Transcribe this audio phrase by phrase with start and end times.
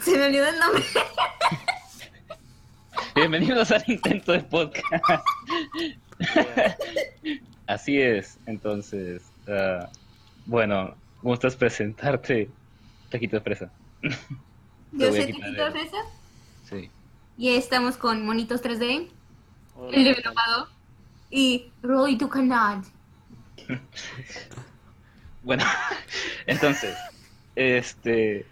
[0.00, 0.82] Se me olvidó el nombre.
[3.14, 5.04] Bienvenidos al intento de podcast.
[7.66, 9.88] Así es, entonces, ah,
[10.46, 12.50] bueno, ¿gustas presentarte,
[13.10, 13.70] Taquito de Fresa?
[14.92, 15.96] Yo soy Taquito el- Fresa
[16.68, 16.90] Sí.
[17.38, 19.08] y estamos con Monitos 3D,
[19.76, 20.68] Hola, el developado,
[21.30, 22.84] y Roy Ducanad.
[25.42, 25.64] Bueno,
[26.46, 26.94] entonces,
[27.56, 28.44] este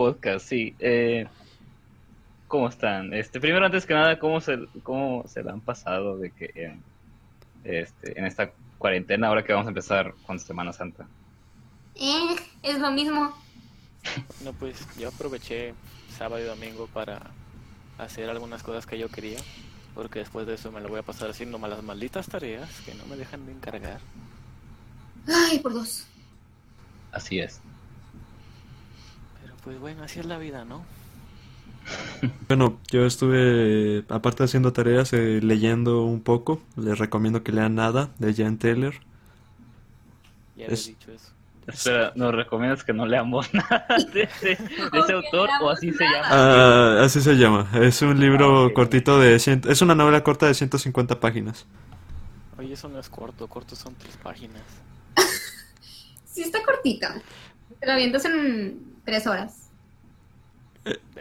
[0.00, 0.74] podcast, sí.
[0.78, 1.26] Eh,
[2.48, 3.12] ¿Cómo están?
[3.12, 6.82] Este, primero, antes que nada, ¿cómo se, cómo se la han pasado de que en,
[7.64, 11.06] este, en esta cuarentena, ahora que vamos a empezar con Semana Santa?
[11.96, 13.36] Eh, es lo mismo.
[14.42, 15.74] No, pues yo aproveché
[16.16, 17.20] sábado y domingo para
[17.98, 19.38] hacer algunas cosas que yo quería,
[19.94, 23.04] porque después de eso me lo voy a pasar haciendo las malditas tareas que no
[23.04, 24.00] me dejan de encargar.
[25.28, 26.06] Ay, por dos.
[27.12, 27.60] Así es.
[29.64, 30.84] Pero pues bueno, así es la vida, ¿no?
[32.48, 36.60] Bueno, yo estuve, aparte de haciendo tareas, eh, leyendo un poco.
[36.76, 38.94] Les recomiendo que lean Nada de Jan Taylor.
[40.56, 41.32] Ya les Es- he dicho eso.
[41.66, 45.92] Espera, ¿nos recomiendas que no leamos nada de, ese- de ese No autor o así
[45.92, 46.26] se llama?
[46.30, 47.68] Ah, así se llama.
[47.74, 48.72] Es un libro Ah, ok.
[48.72, 49.36] cortito de...
[49.36, 51.66] cien- Es una novela corta de 150 páginas.
[52.58, 54.62] Oye, eso no es corto, corto son tres páginas.
[56.24, 57.20] Sí, está cortita.
[57.86, 59.70] Avientas en tres horas.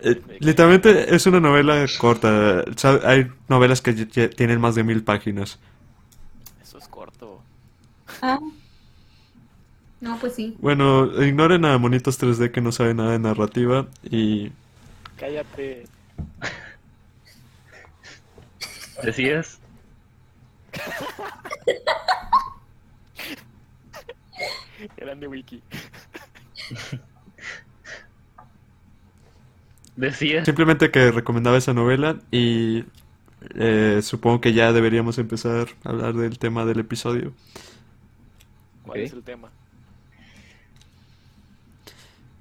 [0.02, 2.64] Eh, literalmente es una novela corta.
[3.04, 5.60] Hay novelas que tienen más de mil páginas.
[6.62, 7.42] Eso es corto.
[8.22, 8.40] Ah.
[10.02, 10.56] No, pues sí.
[10.60, 14.52] Bueno, ignoren a Monitos 3D que no saben nada de narrativa y...
[15.18, 15.86] Cállate.
[19.04, 19.60] ¿Decías?
[24.98, 25.62] Grande wiki.
[30.04, 30.46] ¿Decías?
[30.46, 32.86] Simplemente que recomendaba esa novela y
[33.56, 37.34] eh, supongo que ya deberíamos empezar a hablar del tema del episodio.
[38.82, 39.54] ¿Cuál es el tema?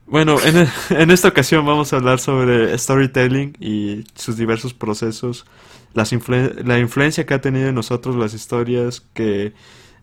[0.07, 5.45] Bueno, en, en esta ocasión vamos a hablar sobre storytelling y sus diversos procesos,
[5.95, 9.53] las influen- la influencia que ha tenido en nosotros las historias que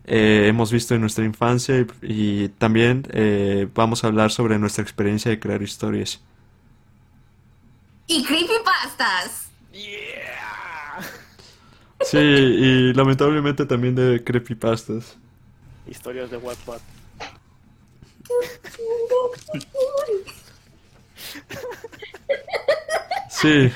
[0.04, 1.86] eh, hemos visto en nuestra infancia y,
[2.44, 6.22] y también eh, vamos a hablar sobre nuestra experiencia de crear historias.
[8.06, 9.48] Y creepypastas.
[9.72, 11.00] ¡Yeah!
[12.02, 15.16] Sí, y lamentablemente también de creepypastas.
[15.86, 16.80] Historias de Wattpad.
[23.30, 23.70] Sí,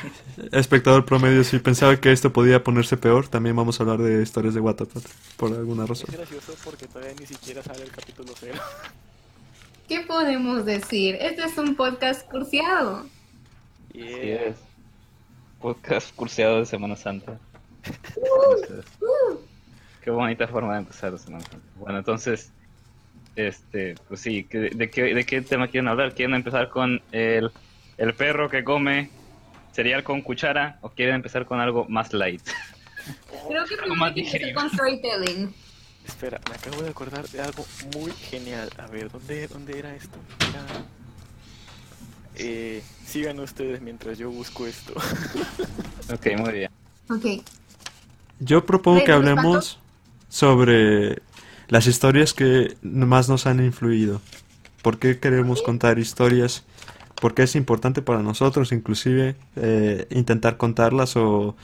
[0.52, 4.54] espectador promedio, si pensaba que esto podía ponerse peor, también vamos a hablar de historias
[4.54, 5.02] de Wattpad,
[5.36, 6.08] por alguna razón.
[6.10, 8.58] Es gracioso porque todavía ni siquiera sale el capítulo cero.
[9.88, 11.16] ¿Qué podemos decir?
[11.20, 13.06] Este es un podcast cursiado.
[13.90, 14.42] Así Yeah.
[14.48, 14.56] es.
[15.60, 17.38] Podcast curseado de Semana Santa.
[17.84, 18.84] Entonces,
[20.02, 21.66] qué bonita forma de empezar la Semana Santa.
[21.76, 22.50] Bueno, entonces,
[23.36, 26.14] este, pues sí, ¿qué- ¿de qué, de qué tema quieren hablar?
[26.14, 27.50] ¿Quieren empezar con el,
[27.98, 29.10] el perro que come
[29.72, 32.42] cereal con cuchara o quieren empezar con algo más light?
[33.48, 35.52] Creo que primero más que con storytelling.
[36.06, 37.64] Espera, me acabo de acordar de algo
[37.94, 38.70] muy genial.
[38.78, 40.18] A ver, ¿dónde, dónde era esto?
[40.48, 40.64] Era...
[42.42, 44.94] Eh, sigan ustedes mientras yo busco esto.
[46.12, 46.70] Ok, muy bien.
[47.08, 47.24] Ok.
[48.40, 49.78] Yo propongo que hablemos
[50.28, 51.22] sobre
[51.68, 54.20] las historias que más nos han influido.
[54.82, 56.64] ¿Por qué queremos contar historias?
[57.20, 61.54] ¿Por qué es importante para nosotros inclusive eh, intentar contarlas o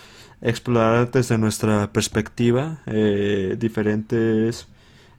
[0.43, 4.69] explorar desde nuestra perspectiva eh, diferentes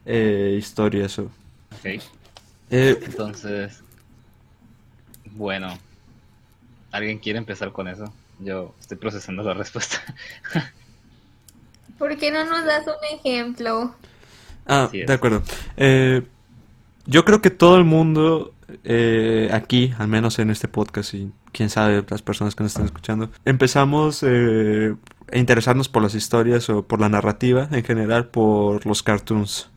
[0.06, 1.18] eh, historias?
[1.18, 1.28] Ok,
[2.70, 3.82] Eh, entonces,
[5.38, 5.78] bueno,
[6.90, 8.12] ¿alguien quiere empezar con eso?
[8.40, 10.02] Yo estoy procesando la respuesta.
[11.98, 13.94] ¿Por qué no nos das un ejemplo?
[14.66, 15.42] Ah, de acuerdo.
[15.76, 16.22] Eh,
[17.06, 18.52] yo creo que todo el mundo
[18.84, 22.84] eh, aquí, al menos en este podcast y quién sabe las personas que nos están
[22.84, 24.94] escuchando, empezamos eh,
[25.32, 29.70] a interesarnos por las historias o por la narrativa en general, por los cartoons.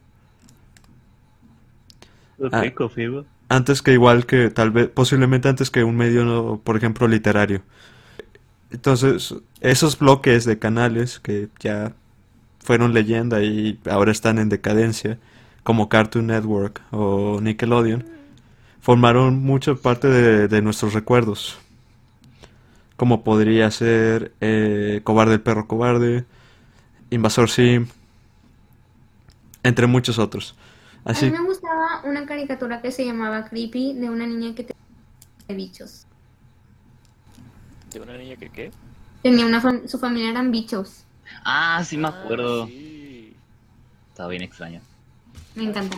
[2.52, 2.64] Ah.
[2.76, 3.26] confirmo.
[3.52, 7.62] Antes que igual que tal vez, posiblemente antes que un medio, por ejemplo, literario.
[8.72, 11.94] Entonces, esos bloques de canales que ya
[12.60, 15.20] fueron leyenda y ahora están en decadencia,
[15.64, 18.06] como Cartoon Network o Nickelodeon,
[18.80, 21.60] formaron mucha parte de, nuestros recuerdos.
[22.96, 26.24] Como podría ser eh, Cobarde el perro cobarde,
[27.10, 27.88] Invasor Sim,
[29.64, 30.56] entre muchos otros.
[31.04, 31.34] Así
[32.12, 36.04] una caricatura que se llamaba Creepy de una niña que tenía bichos.
[37.92, 38.72] ¿De una niña que qué?
[39.24, 41.04] Tenía una fam- su familia eran bichos.
[41.46, 42.68] Ah, sí me Ah, acuerdo.
[42.68, 43.34] sí.
[44.10, 44.82] Estaba bien extraño.
[45.56, 45.98] Me encanta.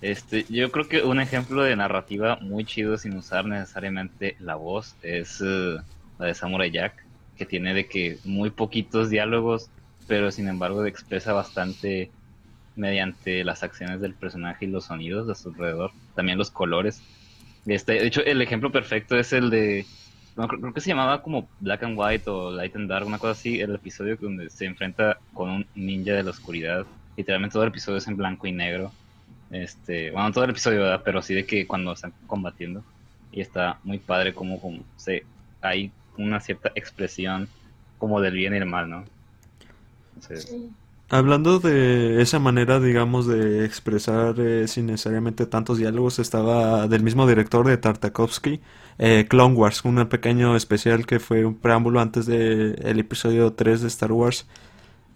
[0.00, 4.94] Este, yo creo que un ejemplo de narrativa muy chido sin usar necesariamente la voz
[5.02, 5.76] es eh,
[6.18, 6.94] la de Samurai Jack,
[7.36, 9.70] que tiene de que muy poquitos diálogos,
[10.08, 12.10] pero sin embargo expresa bastante
[12.76, 17.02] mediante las acciones del personaje y los sonidos de su alrededor, también los colores.
[17.66, 19.86] Este, de hecho, el ejemplo perfecto es el de,
[20.34, 23.60] creo, que se llamaba como Black and White o Light and Dark, una cosa así,
[23.60, 26.86] el episodio donde se enfrenta con un ninja de la oscuridad.
[27.16, 28.92] Literalmente todo el episodio es en blanco y negro.
[29.50, 31.00] Este, bueno, todo el episodio.
[31.04, 32.82] Pero sí de que cuando están combatiendo.
[33.30, 35.24] Y está muy padre como, como se,
[35.60, 37.48] hay una cierta expresión
[37.98, 39.04] como del bien y el mal, ¿no?
[40.14, 40.54] Entonces,
[41.14, 47.26] Hablando de esa manera, digamos, de expresar eh, sin necesariamente tantos diálogos, estaba del mismo
[47.26, 48.62] director de Tartakovsky,
[48.98, 53.88] eh, Clone Wars, un pequeño especial que fue un preámbulo antes del episodio 3 de
[53.88, 54.46] Star Wars.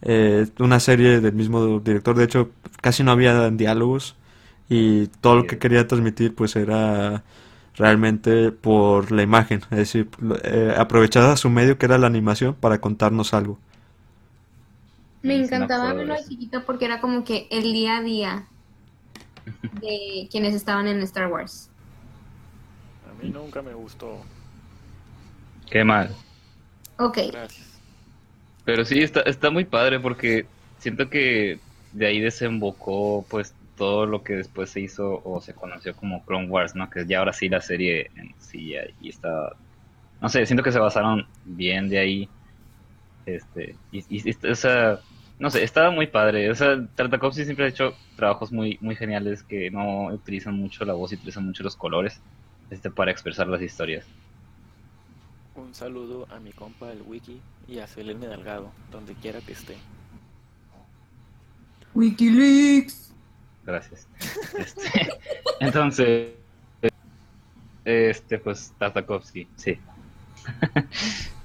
[0.02, 2.50] Eh, una serie del mismo director, de hecho,
[2.82, 4.16] casi no había diálogos
[4.68, 7.24] y todo lo que quería transmitir pues era
[7.74, 10.10] realmente por la imagen, es decir,
[10.44, 13.58] eh, aprovechaba su medio que era la animación para contarnos algo.
[15.26, 16.28] Me encantaba verlo de eso.
[16.30, 18.48] chiquito porque era como que el día a día
[19.72, 21.70] de quienes estaban en Star Wars.
[23.08, 24.20] A mí nunca me gustó.
[25.70, 26.08] qué mal.
[26.98, 27.80] Ok, Gracias.
[28.64, 31.60] Pero sí, está, está muy padre porque siento que
[31.92, 36.48] de ahí desembocó pues todo lo que después se hizo o se conoció como Clone
[36.48, 36.90] Wars, ¿no?
[36.90, 39.56] Que ya ahora sí la serie en sí ya- y está...
[40.20, 42.30] No sé, siento que se basaron bien de ahí.
[43.26, 45.00] Este, y, y- y- o sea,
[45.38, 46.50] no sé, estaba muy padre.
[46.50, 50.94] O sea, Tartakovsky siempre ha hecho trabajos muy, muy geniales que no utilizan mucho la
[50.94, 52.20] voz y utilizan mucho los colores
[52.70, 54.06] este, para expresar las historias.
[55.54, 59.76] Un saludo a mi compa el Wiki y a Selene Delgado, donde quiera que esté.
[61.94, 63.12] Wikileaks.
[63.64, 64.06] Gracias.
[64.58, 65.10] Este,
[65.60, 66.30] entonces,
[67.84, 69.78] este, pues, Tartakovsky, sí.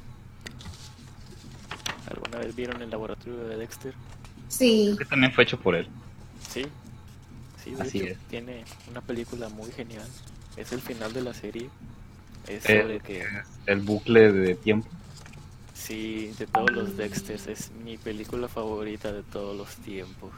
[2.11, 3.99] ¿Alguna vez vieron el laboratorio de Dexter?
[4.47, 5.91] Sí, Que también fue hecho por él.
[6.39, 6.73] Sí.
[7.55, 8.19] Sí, de Así hecho, es.
[8.27, 10.15] tiene una película muy genial.
[10.55, 11.73] Es el final de la serie.
[12.45, 13.27] Es Eh, sobre que,
[13.65, 14.89] El bucle de tiempo.
[15.73, 20.33] sí, de todos los Dexters, es mi película favorita de todos los tiempos.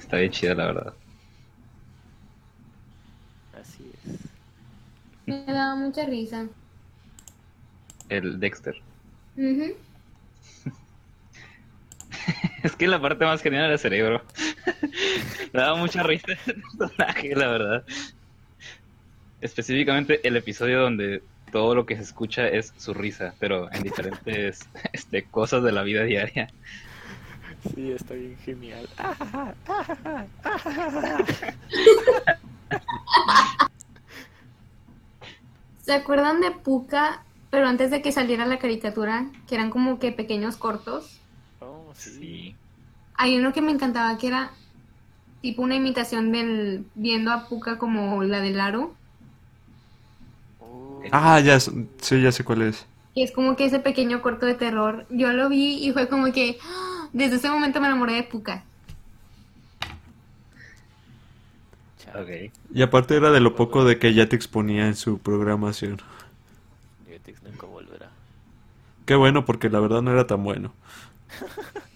[0.00, 0.94] Está bien chida, la verdad.
[3.52, 4.18] Así es.
[5.26, 6.48] me daba mucha risa.
[8.10, 8.82] El Dexter.
[9.36, 9.74] Ujú.
[12.62, 14.22] Es que la parte más genial era el cerebro.
[15.52, 17.84] Me daba mucha risa el personaje, la verdad.
[19.40, 24.68] Específicamente el episodio donde todo lo que se escucha es su risa, pero en diferentes
[24.92, 26.48] este, cosas de la vida diaria.
[27.74, 28.88] Sí, está bien genial.
[35.82, 37.22] ¿Se acuerdan de Puka?
[37.50, 41.19] Pero antes de que saliera la caricatura, que eran como que pequeños cortos.
[42.00, 42.54] Sí.
[43.14, 44.50] Hay uno que me encantaba que era
[45.42, 48.94] tipo una imitación del viendo a Puka como la del aro.
[50.60, 52.86] Oh, Ah, ya, sí, ya sé cuál es.
[53.14, 55.06] Y es como que ese pequeño corto de terror.
[55.10, 57.08] Yo lo vi y fue como que ¡ah!
[57.12, 58.64] desde ese momento me enamoré de Puka.
[62.72, 65.98] Y aparte era de lo poco de que ya te exponía en su programación.
[67.06, 68.10] Jetix nunca volverá.
[69.06, 70.72] Qué bueno, porque la verdad no era tan bueno.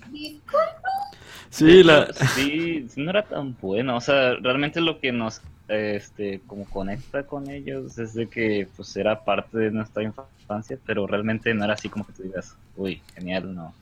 [1.54, 2.12] Sí, la...
[2.34, 3.96] Sí, no era tan bueno.
[3.96, 8.94] O sea, realmente lo que nos este como conecta con ellos es de que pues
[8.96, 13.00] era parte de nuestra infancia, pero realmente no era así como que tú digas, uy,
[13.14, 13.72] genial, no.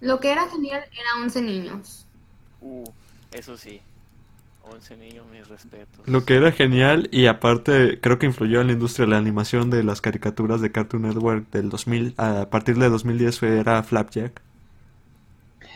[0.00, 2.06] Lo que era genial era 11 niños.
[2.60, 2.84] Uh,
[3.30, 3.80] eso sí.
[4.62, 6.06] 11 niños, mis respetos.
[6.06, 9.70] Lo que era genial y aparte creo que influyó en la industria de la animación
[9.70, 14.42] de las caricaturas de Cartoon Network del 2000 a partir de 2010 fue, era Flapjack.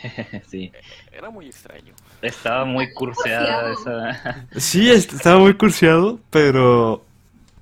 [0.47, 0.71] sí,
[1.11, 1.93] Era muy extraño.
[2.21, 4.47] estaba muy curseada esa.
[4.59, 7.05] Sí, est- estaba muy cursiado, pero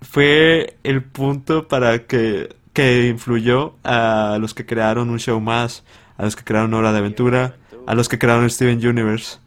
[0.01, 5.83] fue el punto para que, que influyó a los que crearon un show más,
[6.17, 7.55] a los que crearon Hora de Aventura,
[7.87, 9.37] a los que crearon Steven Universe.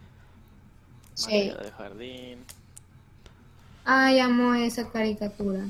[1.15, 1.49] Sí.
[1.51, 2.39] De jardín.
[3.85, 5.61] Ay, amo esa caricatura.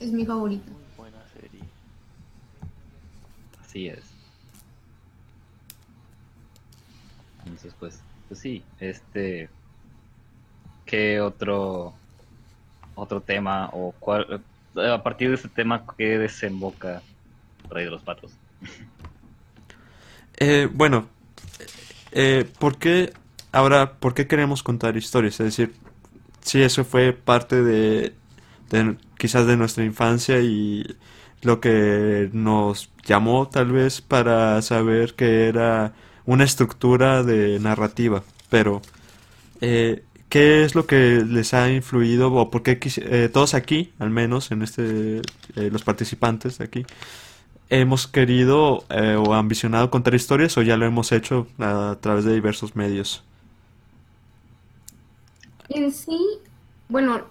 [0.00, 0.70] Es mi favorita.
[0.70, 1.60] Muy buena serie.
[3.62, 3.98] Así es.
[7.44, 9.48] Entonces, pues, pues sí, este,
[10.86, 11.92] ¿qué otro,
[12.94, 14.40] otro tema o cuál,
[14.76, 17.02] a partir de este tema, ¿qué desemboca
[17.70, 18.32] Rey de los Patos?
[20.36, 21.06] Eh, bueno,
[22.10, 23.12] eh, ¿por qué
[23.52, 25.38] ahora, por qué queremos contar historias?
[25.38, 25.74] Es decir,
[26.40, 28.14] sí, eso fue parte de,
[28.70, 30.96] de quizás de nuestra infancia y
[31.42, 35.92] lo que nos llamó tal vez para saber que era
[36.26, 38.80] una estructura de narrativa, pero
[39.60, 44.10] eh, ¿qué es lo que les ha influido o por qué eh, todos aquí, al
[44.10, 45.18] menos en este,
[45.56, 46.86] eh, los participantes de aquí,
[47.70, 52.76] hemos querido o ambicionado contar historias o ya lo hemos hecho a través de diversos
[52.76, 53.24] medios?
[55.70, 56.18] En sí,
[56.88, 57.22] bueno,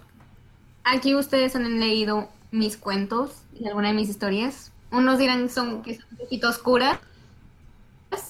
[0.82, 4.72] aquí ustedes han leído mis cuentos y alguna de mis historias.
[4.90, 6.98] Unos dirán son, que son un poquito oscuras.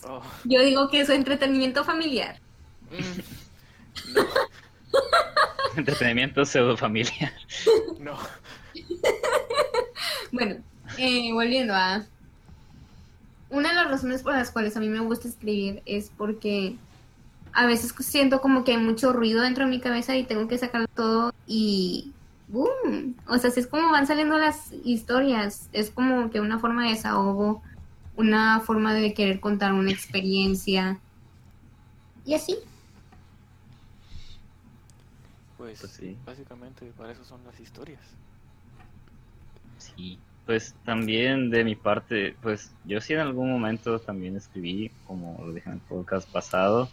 [0.06, 0.22] Oh.
[0.44, 2.40] Yo digo que es entretenimiento familiar.
[2.90, 3.20] Mm.
[5.78, 7.32] entretenimiento pseudo familiar.
[7.98, 8.16] No.
[10.32, 10.56] bueno,
[10.98, 12.04] eh, volviendo a...
[13.50, 16.76] Una de las razones por las cuales a mí me gusta escribir es porque
[17.52, 20.58] a veces siento como que hay mucho ruido dentro de mi cabeza y tengo que
[20.58, 22.12] sacar todo y
[22.48, 23.14] ¡boom!
[23.28, 26.90] O sea, si es como van saliendo las historias, es como que una forma de
[26.90, 27.62] desahogo,
[28.16, 30.98] una forma de querer contar una experiencia.
[32.24, 32.56] Y así.
[35.56, 36.16] Pues, pues sí.
[36.24, 38.00] Básicamente para eso son las historias.
[39.78, 45.42] Sí, pues también de mi parte, pues yo sí en algún momento también escribí, como
[45.44, 46.90] lo dije en el podcast pasado,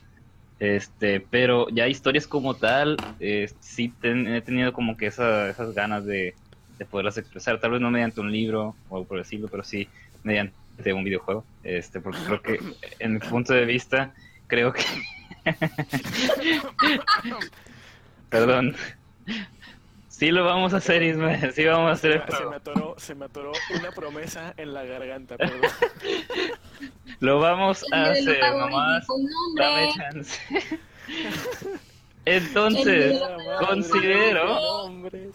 [0.60, 6.36] este, pero ya historias como tal, eh, sí he tenido como que esas ganas de,
[6.90, 9.88] poderlas expresar, tal vez no mediante un libro o algo por decirlo, pero sí
[10.24, 10.56] mediante
[10.94, 12.60] un videojuego, este, porque creo que
[13.00, 14.14] en mi punto de vista,
[14.48, 14.84] creo que...
[18.30, 18.76] Perdón.
[20.08, 21.52] Sí lo vamos a hacer, Ismael.
[21.54, 22.24] Sí vamos a hacer.
[22.30, 25.62] Se me atoró, se me atoró una promesa en la garganta, perdón.
[27.20, 29.06] Lo vamos a hacer, nomás.
[29.56, 30.40] Dame chance.
[32.26, 33.20] Entonces,
[33.60, 34.60] considero.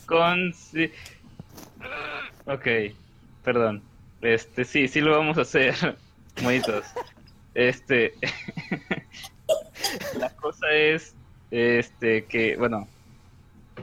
[0.06, 0.92] Consi
[2.46, 2.66] ok,
[3.42, 3.82] perdón.
[4.26, 5.96] Este, sí, sí lo vamos a hacer.
[6.42, 6.84] Moitos.
[7.54, 8.14] Este.
[10.18, 11.14] la cosa es.
[11.52, 12.88] Este, que, bueno.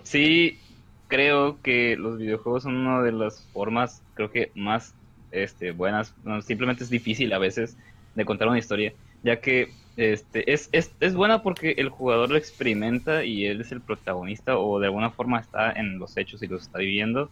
[0.04, 0.60] Sí,
[1.08, 4.94] creo que los videojuegos son una de las formas, creo que más
[5.32, 6.14] este, buenas,
[6.46, 7.78] simplemente es difícil a veces
[8.16, 12.38] de contar una historia, ya que este, es, es, es buena porque el jugador lo
[12.38, 16.48] experimenta y él es el protagonista o de alguna forma está en los hechos y
[16.48, 17.30] los está viviendo.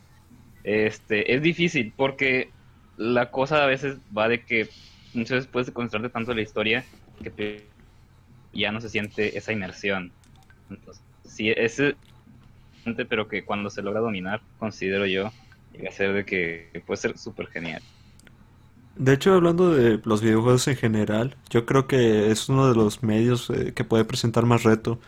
[0.63, 2.51] Este, es difícil porque
[2.97, 4.69] la cosa a veces va de que
[5.13, 6.85] muchas veces puedes concentrarte tanto en la historia
[7.23, 7.65] que
[8.53, 10.11] ya no se siente esa inmersión.
[11.25, 11.95] Sí, ese
[13.09, 15.31] pero que cuando se logra dominar, considero yo,
[15.73, 17.81] llega a ser de que puede ser súper genial.
[18.95, 23.03] De hecho, hablando de los videojuegos en general, yo creo que es uno de los
[23.03, 24.99] medios eh, que puede presentar más reto,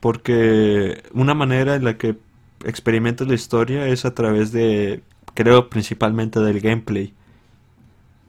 [0.00, 2.16] porque una manera en la que
[2.64, 5.02] experimentas la historia es a través de,
[5.34, 7.12] creo principalmente del gameplay.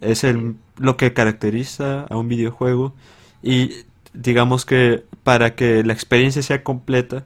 [0.06, 2.94] Es el, lo que caracteriza a un videojuego
[3.44, 3.72] y
[4.14, 7.26] digamos que para que la experiencia sea completa,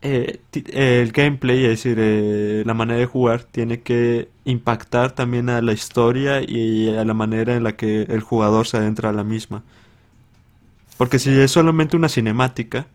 [0.00, 0.40] eh,
[0.72, 5.72] el gameplay, es decir, eh, la manera de jugar, tiene que impactar también a la
[5.72, 9.64] historia y a la manera en la que el jugador se adentra a la misma.
[10.96, 12.86] Porque si es solamente una cinemática,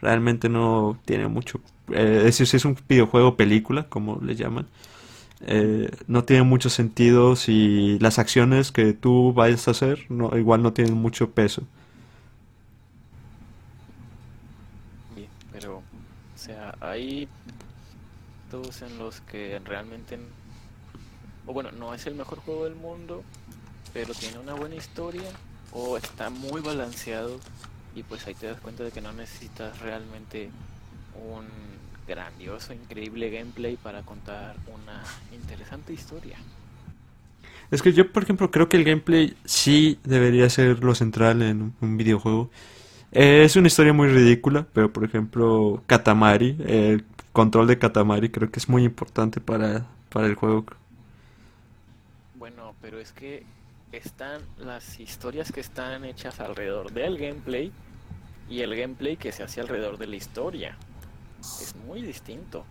[0.00, 1.60] realmente no tiene mucho.
[1.90, 4.66] Eh, es decir, si es un videojuego película, como le llaman,
[6.06, 10.72] no tiene mucho sentido si las acciones que tú vayas a hacer no, igual no
[10.72, 11.62] tienen mucho peso.
[16.82, 17.28] hay
[18.50, 20.18] todos en los que realmente,
[21.46, 23.22] o bueno, no es el mejor juego del mundo,
[23.92, 25.30] pero tiene una buena historia
[25.72, 27.38] o está muy balanceado
[27.94, 30.50] y pues ahí te das cuenta de que no necesitas realmente
[31.30, 31.46] un
[32.06, 36.36] grandioso, increíble gameplay para contar una interesante historia.
[37.70, 41.72] Es que yo, por ejemplo, creo que el gameplay sí debería ser lo central en
[41.80, 42.50] un videojuego
[43.12, 48.58] es una historia muy ridícula, pero por ejemplo, Katamari, el control de Katamari creo que
[48.58, 50.64] es muy importante para, para el juego.
[52.36, 53.44] Bueno, pero es que
[53.92, 57.70] están las historias que están hechas alrededor del gameplay
[58.48, 60.78] y el gameplay que se hace alrededor de la historia.
[61.42, 62.64] Es muy distinto.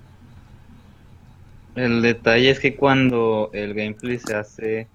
[1.76, 4.88] El detalle es que cuando el gameplay se hace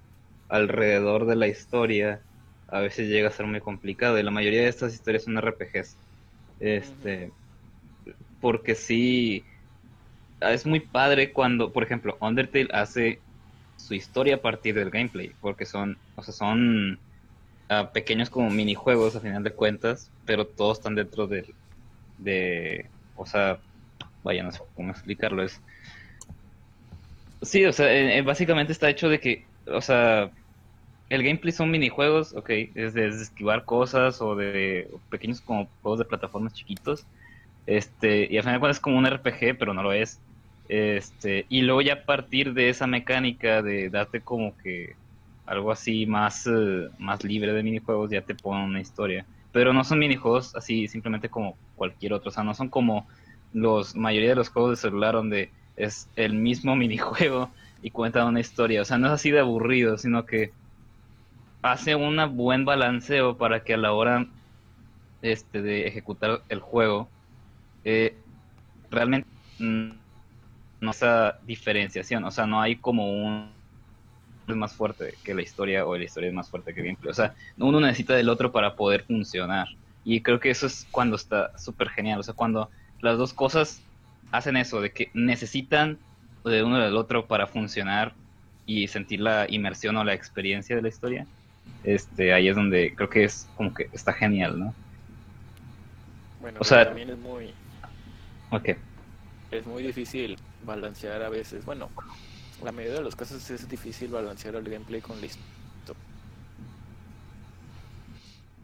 [0.49, 2.21] alrededor de la historia,
[2.69, 5.97] a veces llega a ser muy complicado y la mayoría de estas historias son RPGs.
[6.61, 7.31] Este,
[8.41, 9.45] porque sí,
[10.41, 13.21] es muy padre cuando, por ejemplo, Undertale hace
[13.77, 16.99] su historia a partir del gameplay, porque son, o sea, son
[17.69, 21.55] ah, pequeños como minijuegos a final de cuentas, pero todos están dentro del,
[22.19, 22.87] de,
[23.17, 23.61] o sea,
[24.23, 25.61] vaya, no sé cómo explicarlo, es...
[27.43, 30.31] Sí, o sea, eh, eh, básicamente está hecho de que, o sea,
[31.09, 36.05] el gameplay son minijuegos, ok, es de, esquivar cosas o de pequeños como juegos de
[36.07, 37.07] plataformas chiquitos,
[37.67, 40.23] este, y al final es como un RPG, pero no lo es.
[40.69, 44.95] Este, y luego ya a partir de esa mecánica de darte como que
[45.47, 49.27] algo así más, eh, más libre de minijuegos, ya te ponen una historia.
[49.57, 53.09] Pero no son minijuegos así simplemente como cualquier otro, o sea, no son como
[53.55, 57.49] los mayoría de los juegos de celular donde es el mismo minijuego
[57.81, 60.53] y cuentan una historia, o sea, no es así de aburrido, sino que
[61.63, 64.27] hace un buen balanceo para que a la hora
[65.23, 67.09] este, de ejecutar el juego
[67.83, 68.15] eh,
[68.91, 69.27] realmente
[69.59, 73.56] no esa diferenciación, o sea, no hay como un
[74.53, 77.11] es más fuerte que la historia o la historia es más fuerte que el gameplay,
[77.11, 79.69] o sea, uno necesita del otro para poder funcionar
[80.05, 83.83] y creo que eso es cuando está súper genial, o sea, cuando las dos cosas
[84.31, 85.99] hacen eso, de que necesitan
[86.45, 88.15] de uno del otro para funcionar
[88.67, 91.27] y sentir la inmersión o la experiencia de la historia,
[91.85, 94.75] este, ahí es donde creo que es como que está genial, ¿no?
[96.41, 97.51] Bueno, o sea, también es muy...
[98.51, 98.71] Ok.
[99.51, 101.89] Es muy difícil balancear a veces, bueno,
[102.65, 105.41] la mayoría de los casos es difícil balancear el gameplay con listo.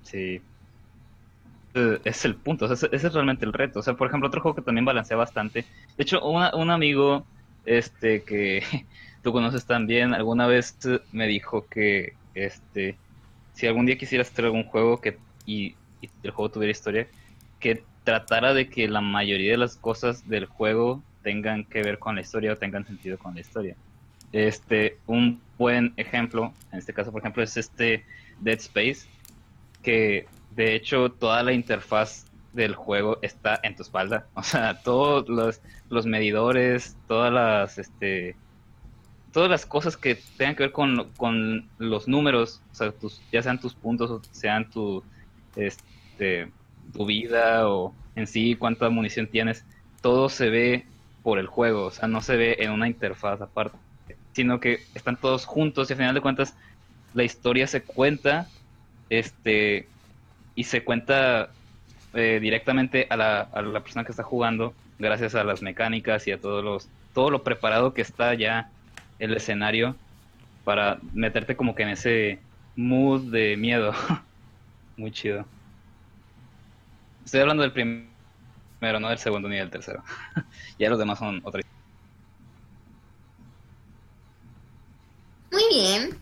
[0.03, 0.43] Sí.
[2.05, 3.81] Es el punto, ese, es realmente el reto.
[3.81, 5.65] O sea, por ejemplo, otro juego que también balancea bastante.
[5.97, 7.25] De hecho, un amigo
[7.65, 8.63] este que
[9.23, 10.79] tú conoces también, alguna vez
[11.13, 12.97] me dijo que este
[13.55, 15.77] si algún día quisieras hacer algún juego que y,
[16.23, 17.07] el juego tuviera historia,
[17.61, 22.15] que tratara de que la mayoría de las cosas del juego tengan que ver con
[22.15, 23.77] la historia o tengan sentido con la historia.
[24.33, 28.05] Este, un buen ejemplo, en este caso, por ejemplo, es este
[28.41, 29.09] Dead Space,
[29.83, 34.27] que de hecho toda la interfaz del juego está en tu espalda.
[34.35, 38.37] O sea, todos los, los medidores, todas las este,
[39.33, 43.43] todas las cosas que tengan que ver con, con los números, o sea, tus, ya
[43.43, 45.03] sean tus puntos o sean tu,
[45.57, 46.51] este,
[46.93, 49.65] tu vida o en sí cuánta munición tienes,
[50.03, 50.87] todo se ve
[51.23, 53.77] por el juego, o sea, no se ve en una interfaz aparte,
[54.33, 56.55] sino que están todos juntos y al final de cuentas
[57.15, 58.49] la historia se cuenta,
[59.11, 59.89] este,
[60.55, 61.51] y se cuenta
[62.15, 66.33] eh, directamente a la, a la persona que está jugando gracias a las mecánicas y
[66.33, 68.71] a todos los, todo lo preparado que está ya
[69.19, 69.97] el escenario
[70.65, 72.39] para meterte como que en ese
[72.77, 73.93] mood de miedo.
[74.97, 75.45] Muy chido.
[77.25, 77.73] Estoy hablando del
[78.83, 80.03] primero, no del segundo ni del tercero.
[80.79, 81.63] ya los demás son otra
[85.53, 86.19] Muy bien.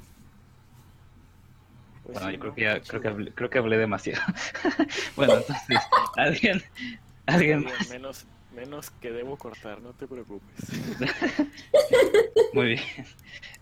[2.02, 4.20] Pues bueno, yo creo que ya, creo que hablé, creo que hablé demasiado.
[5.16, 5.78] bueno, entonces,
[6.16, 6.62] alguien,
[7.24, 7.88] alguien más.
[7.88, 10.68] Menos, Menos que debo cortar, no te preocupes.
[12.52, 13.06] Muy bien.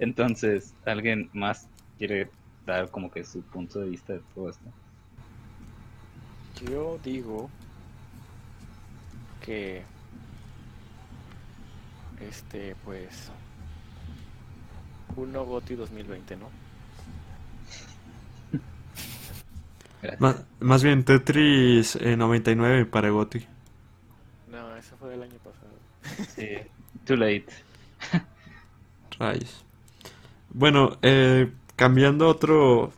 [0.00, 2.30] Entonces, ¿alguien más quiere
[2.66, 4.64] dar como que su punto de vista de todo esto?
[6.68, 7.48] Yo digo
[9.48, 9.82] que
[12.20, 13.30] este pues
[15.16, 16.50] uno Goti 2020, ¿no?
[20.18, 23.44] Más, más, bien Tetris 99 para Goti
[24.98, 25.68] fue del año pasado.
[26.34, 26.48] Sí,
[27.04, 27.46] too late.
[29.18, 29.64] Rayos.
[30.50, 32.92] Bueno, eh, cambiando a otro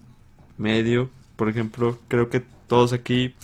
[0.57, 3.35] medio, por ejemplo, creo que todos aquí,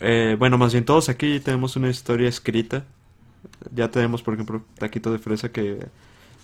[0.00, 2.84] eh, bueno, más bien todos aquí tenemos una historia escrita.
[3.74, 5.86] Ya tenemos, por ejemplo, Taquito de Fresa que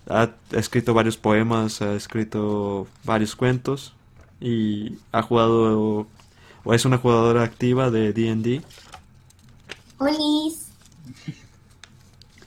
[0.09, 3.95] ha escrito varios poemas, ha escrito varios cuentos
[4.41, 6.07] y ha jugado
[6.65, 8.63] o es una jugadora activa de D&D.
[9.99, 10.69] Olis.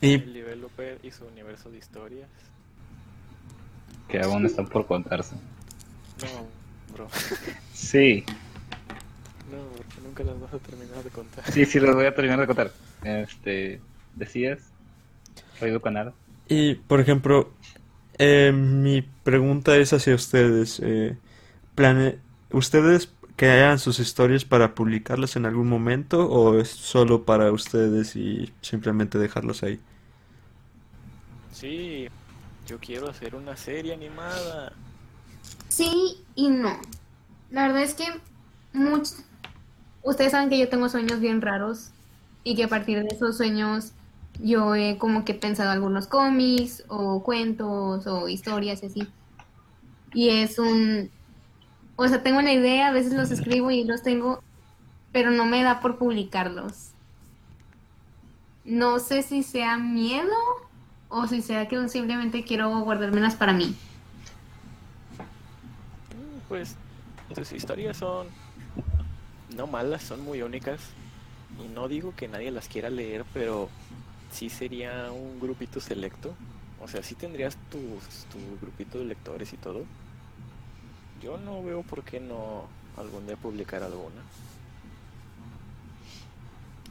[0.01, 0.13] Y...
[0.13, 2.29] El developer y su universo de historias.
[4.07, 5.35] Que aún están por contarse.
[6.21, 7.07] No, bro.
[7.73, 8.23] Sí.
[9.51, 11.51] No, porque nunca las vas a terminar de contar.
[11.51, 12.71] Sí, sí, las voy a terminar de contar.
[13.03, 13.79] Este,
[14.15, 14.60] decías,
[15.62, 16.13] Oído Canal.
[16.47, 17.51] Y, por ejemplo,
[18.17, 20.79] eh, mi pregunta es hacia ustedes.
[20.84, 21.17] Eh,
[21.75, 22.19] plane...
[22.51, 28.15] ¿Ustedes que hagan sus historias para publicarlas en algún momento o es solo para ustedes
[28.15, 29.79] y simplemente dejarlos ahí?
[31.51, 32.08] Sí,
[32.65, 34.71] yo quiero hacer una serie animada.
[35.67, 36.79] Sí y no.
[37.51, 38.05] La verdad es que
[40.05, 41.89] ustedes saben que yo tengo sueños bien raros
[42.43, 43.91] y que a partir de esos sueños
[44.39, 49.07] yo he como que pensado algunos cómics o cuentos o historias y así.
[50.13, 51.09] Y es un,
[51.95, 54.41] o sea, tengo una idea, a veces los escribo y los tengo,
[55.11, 56.91] pero no me da por publicarlos.
[58.63, 60.35] No sé si sea miedo
[61.09, 63.75] o si sea que simplemente quiero guardármelas para mí.
[66.47, 66.75] Pues
[67.33, 68.27] tus historias son
[69.55, 70.81] no malas, son muy únicas.
[71.63, 73.69] Y no digo que nadie las quiera leer, pero
[74.31, 76.35] sí sería un grupito selecto.
[76.81, 79.87] O sea, sí tendrías tus, tu grupito de lectores y todo.
[81.21, 84.23] Yo no veo por qué no algún día publicar alguna.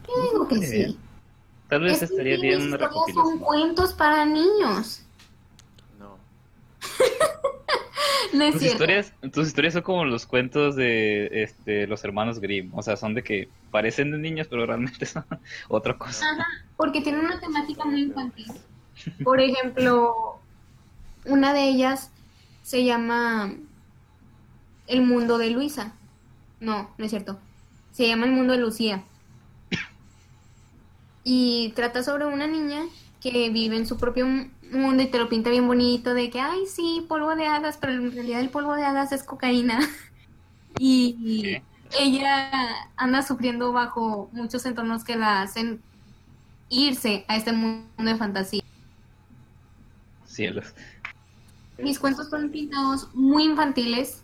[0.07, 0.99] Yo digo que Eh, sí.
[1.69, 3.39] Tal vez Es estaría bien una historias son recopilación.
[3.39, 5.01] cuentos para niños.
[5.99, 6.17] No.
[8.33, 8.83] No es Tus cierto.
[8.83, 12.73] historias, tus historias son como los cuentos de este, los hermanos Grimm.
[12.73, 15.25] O sea, son de que parecen de niños, pero realmente son
[15.69, 16.25] otra cosa.
[16.31, 16.45] Ajá,
[16.77, 18.51] porque tiene una temática muy infantil.
[19.23, 20.39] Por ejemplo,
[21.25, 22.11] una de ellas
[22.63, 23.53] se llama
[24.87, 25.93] El mundo de Luisa.
[26.59, 27.39] No, no es cierto.
[27.91, 29.03] Se llama El mundo de Lucía.
[31.23, 32.83] Y trata sobre una niña
[33.31, 36.39] que vive en su propio mu- mundo y te lo pinta bien bonito de que,
[36.39, 39.79] ay, sí, polvo de hadas, pero en realidad el polvo de hadas es cocaína.
[40.77, 41.63] Y ¿Qué?
[41.97, 42.51] ella
[42.97, 45.81] anda sufriendo bajo muchos entornos que la hacen
[46.69, 48.61] irse a este mundo de fantasía.
[50.25, 50.73] Cielos.
[51.77, 54.21] Mis cuentos son pintados muy infantiles,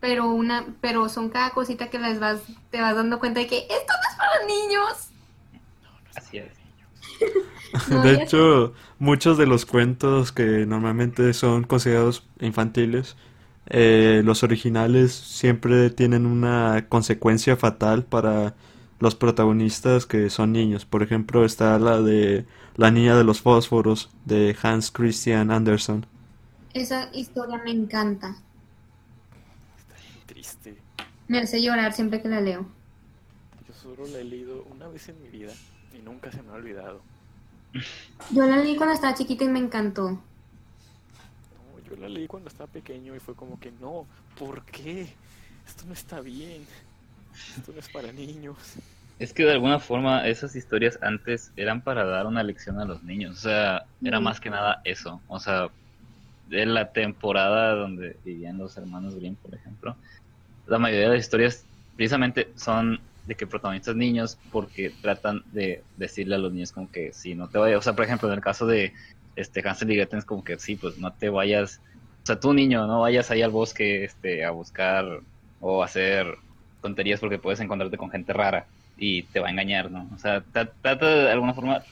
[0.00, 3.58] pero una, pero son cada cosita que les vas, te vas dando cuenta de que
[3.58, 5.08] esto no es para niños.
[6.16, 6.63] Así es.
[7.90, 13.16] No, De hecho, muchos de los cuentos que normalmente son considerados infantiles,
[13.66, 18.54] eh, los originales siempre tienen una consecuencia fatal para
[19.00, 20.84] los protagonistas que son niños.
[20.84, 22.46] Por ejemplo, está la de
[22.76, 26.06] La niña de los fósforos de Hans Christian Andersen.
[26.72, 28.36] Esa historia me encanta.
[29.78, 30.76] Está bien triste.
[31.28, 32.66] Me hace llorar siempre que la leo.
[33.66, 35.52] Yo solo la he leído una vez en mi vida
[35.94, 37.00] y nunca se me ha olvidado.
[38.30, 40.10] Yo la leí cuando estaba chiquita y me encantó.
[40.10, 40.20] No,
[41.88, 44.06] yo la leí cuando estaba pequeño y fue como que no,
[44.38, 45.08] ¿por qué?
[45.66, 46.66] Esto no está bien.
[47.56, 48.56] Esto no es para niños.
[49.18, 53.02] Es que de alguna forma esas historias antes eran para dar una lección a los
[53.02, 53.38] niños.
[53.38, 54.24] O sea, era Mm.
[54.24, 55.20] más que nada eso.
[55.28, 55.68] O sea,
[56.48, 59.96] de la temporada donde vivían los hermanos Grimm, por ejemplo,
[60.66, 61.64] la mayoría de las historias
[61.96, 67.12] precisamente son de que protagonistas niños porque tratan de decirle a los niños como que
[67.12, 68.92] si no te vayas, o sea, por ejemplo, en el caso de
[69.36, 71.80] este Hansel y Gretel es como que sí, pues no te vayas,
[72.22, 75.04] o sea, tú niño, no vayas ahí al bosque este a buscar
[75.60, 76.36] o hacer
[76.82, 80.08] tonterías porque puedes encontrarte con gente rara y te va a engañar, ¿no?
[80.14, 81.82] O sea, tra- trata de alguna forma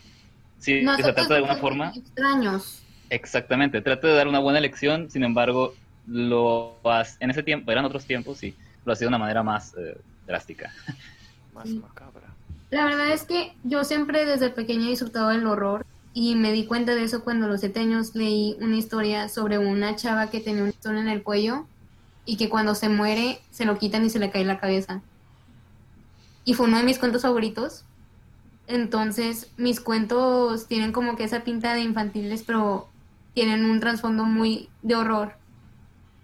[0.58, 2.82] sí, o sea, trata de alguna forma extraños.
[3.10, 5.74] Exactamente, trata de dar una buena lección, sin embargo,
[6.06, 9.74] lo has- en ese tiempo, eran otros tiempos y lo hacía de una manera más
[9.76, 10.72] eh, drástica.
[11.52, 11.78] Más Sí.
[11.78, 12.28] macabra.
[12.70, 15.84] La verdad es que yo siempre desde pequeña he disfrutado del horror
[16.14, 19.58] y me di cuenta de eso cuando a los siete años leí una historia sobre
[19.58, 21.66] una chava que tenía un listón en el cuello
[22.24, 25.02] y que cuando se muere se lo quitan y se le cae la cabeza.
[26.44, 27.84] Y fue uno de mis cuentos favoritos.
[28.66, 32.88] Entonces mis cuentos tienen como que esa pinta de infantiles, pero
[33.34, 35.34] tienen un trasfondo muy de horror.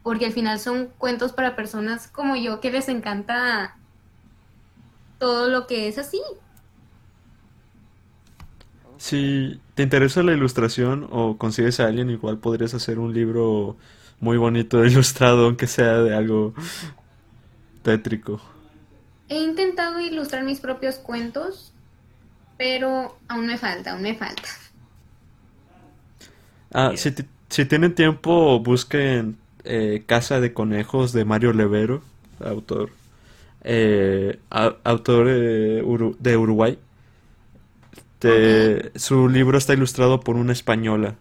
[0.02, 3.76] Porque al final son cuentos para personas como yo que les encanta
[5.18, 6.20] todo lo que es así.
[8.98, 13.76] Si te interesa la ilustración o consigues a alguien, igual podrías hacer un libro
[14.20, 16.54] muy bonito ilustrado, aunque sea de algo
[17.82, 18.40] tétrico.
[19.28, 21.72] He intentado ilustrar mis propios cuentos,
[22.56, 24.48] pero aún me falta, aún me falta.
[26.72, 27.14] Ah, si,
[27.48, 32.02] si tienen tiempo, busquen eh, Casa de Conejos de Mario Levero,
[32.40, 32.90] autor,
[33.64, 36.78] eh, a- autor eh, Uru- de Uruguay.
[38.18, 41.16] Te- Su libro está ilustrado por una española.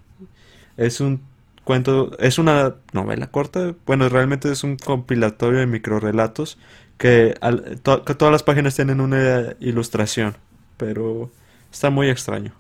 [0.78, 1.22] Es un
[1.66, 3.76] cuento, es una novela corta.
[3.86, 6.60] Bueno, realmente es un compilatorio de microrelatos
[6.98, 10.38] que, al- to- que todas las páginas tienen una ilustración,
[10.78, 11.32] pero
[11.72, 12.54] está muy extraño.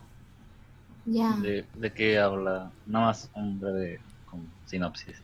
[1.05, 1.37] Ya.
[1.41, 2.73] ¿De, de qué habla?
[2.85, 3.99] Nada más un breve
[4.65, 5.23] sinopsis.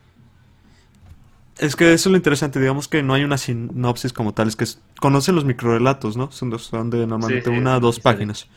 [1.58, 4.56] Es que eso es lo interesante, digamos que no hay una sinopsis como tal, es
[4.56, 6.30] que s- conocen los microrelatos, ¿no?
[6.32, 8.48] Son, dos- son de normalmente Sí, sí, una o dos páginas.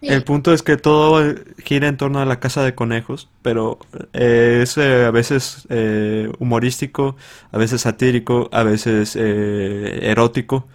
[0.00, 0.06] Sí.
[0.08, 3.78] El punto es que todo eh, gira en torno a la casa de conejos, pero
[4.14, 7.16] eh, es eh, a veces eh, humorístico,
[7.52, 10.66] a veces satírico, a veces eh, erótico,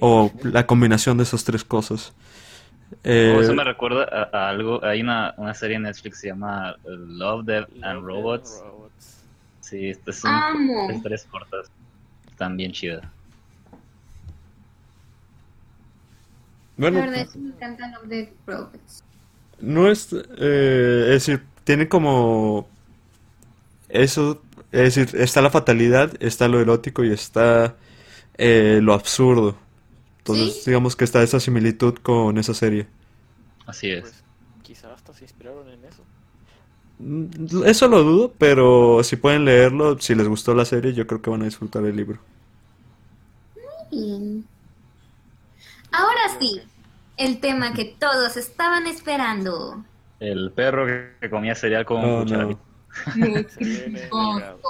[0.00, 2.12] o la combinación de esas tres cosas.
[3.04, 4.82] Eh, Oh, eso me recuerda a, a algo.
[4.84, 8.64] Hay una, una serie en Netflix que se llama Love, Death and Love, Robots.
[9.68, 10.90] Sí, estas son Amo.
[10.90, 11.70] historias cortas.
[12.30, 13.04] Están bien chidas.
[16.76, 19.04] bueno, La verdad es que me encanta Love Death Robots.
[19.60, 22.68] no es, eh, es decir, tiene como
[23.88, 27.76] eso, es decir, está la fatalidad, está lo erótico y está
[28.36, 29.56] eh, lo absurdo.
[30.18, 30.70] Entonces, Sí.
[30.70, 32.86] digamos que está esa similitud con esa serie.
[33.66, 34.02] Así es.
[34.02, 34.24] Pues
[34.62, 36.04] quizá hasta se inspiraron en eso.
[36.98, 41.22] Mm, Eso lo dudo, pero si pueden leerlo, si les gustó la serie, yo creo
[41.22, 42.20] que van a disfrutar el libro.
[43.90, 44.48] Bien.
[45.92, 46.62] Ahora sí,
[47.16, 49.84] el tema que todos estaban esperando.
[50.20, 52.46] El perro que, comía cereal con Oh, cuchara.
[54.10, 54.60] no.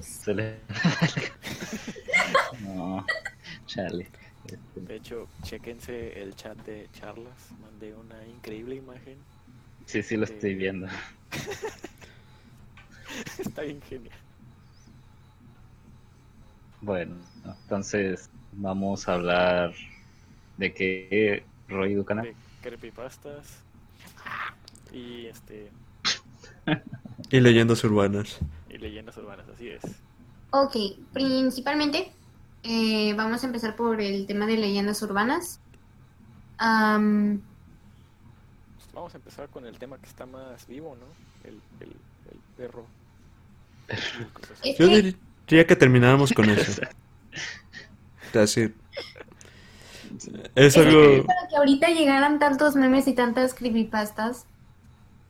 [0.00, 0.64] Se le...
[2.60, 3.04] no,
[3.66, 4.10] chale.
[4.74, 7.54] De hecho, chequense el chat de charlas.
[7.60, 9.26] Mandé una increíble imagen.
[9.88, 10.86] Sí, sí lo estoy viendo.
[13.38, 14.18] Está bien genial.
[16.82, 19.72] Bueno, entonces vamos a hablar
[20.58, 22.20] de qué Roy Ducana.
[22.20, 23.62] De creepypastas.
[24.92, 25.70] Y este.
[27.30, 28.38] Y leyendas urbanas.
[28.68, 29.82] Y leyendas urbanas, así es.
[30.50, 30.76] Ok,
[31.14, 32.12] principalmente
[32.62, 35.60] eh, vamos a empezar por el tema de leyendas urbanas.
[36.58, 37.40] Am,
[38.98, 41.06] Vamos a empezar con el tema que está más vivo, ¿no?
[41.48, 41.90] El, el,
[42.32, 42.84] el perro.
[44.76, 46.82] Yo diría que termináramos con eso.
[48.26, 48.74] Es decir,
[50.56, 51.24] es algo...
[51.24, 54.46] para que ahorita llegaran tantos memes y tantas creepypastas,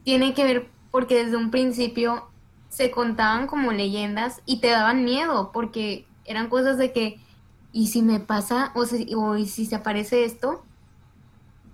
[0.03, 2.27] tiene que ver porque desde un principio
[2.71, 7.21] se contaban como leyendas y te daban miedo porque eran cosas de que,
[7.73, 8.73] ¿y si me pasa?
[8.75, 10.65] ¿O, si, o ¿y si se aparece esto?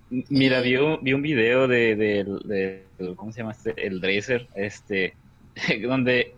[0.09, 3.73] Mira, vi un, vi un video de, del- ¿cómo se llama este?
[3.87, 5.17] El Dracer, este,
[5.87, 6.37] donde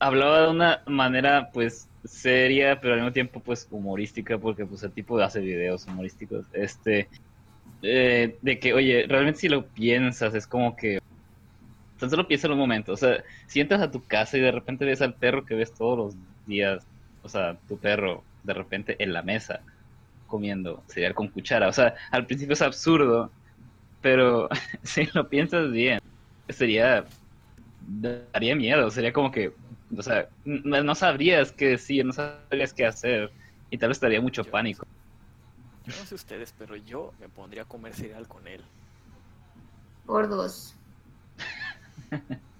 [0.00, 4.92] hablaba de una manera, pues, seria, pero al mismo tiempo, pues, humorística, porque, pues, el
[4.94, 7.10] tipo hace videos humorísticos, este,
[7.82, 11.00] eh, de que, oye, realmente si lo piensas, es como que,
[11.98, 14.52] tan solo piensa en un momento, o sea, si entras a tu casa y de
[14.52, 16.86] repente ves al perro que ves todos los días,
[17.20, 19.64] o sea, tu perro, de repente en la mesa,
[20.26, 21.68] comiendo cereal con cuchara.
[21.68, 23.30] O sea, al principio es absurdo,
[24.02, 24.48] pero
[24.82, 26.00] si lo piensas bien,
[26.48, 27.04] sería.
[28.32, 28.90] daría miedo.
[28.90, 29.52] Sería como que.
[29.96, 33.30] O sea, no, no sabrías qué decir, no sabrías qué hacer.
[33.70, 34.86] Y tal vez estaría mucho Yo- pánico.
[35.86, 38.60] Yo no sé ustedes, pero yo me pondría a comer cereal con él.
[40.04, 40.74] Por dos.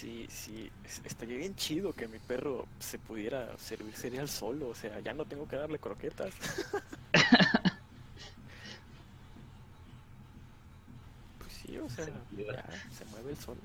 [0.00, 4.74] Sí, sí, es- estaría bien chido que mi perro se pudiera servir cereal solo, o
[4.74, 6.32] sea, ya no tengo que darle croquetas.
[11.38, 12.64] Pues sí, o sea, ya
[12.96, 13.58] se mueve él solo.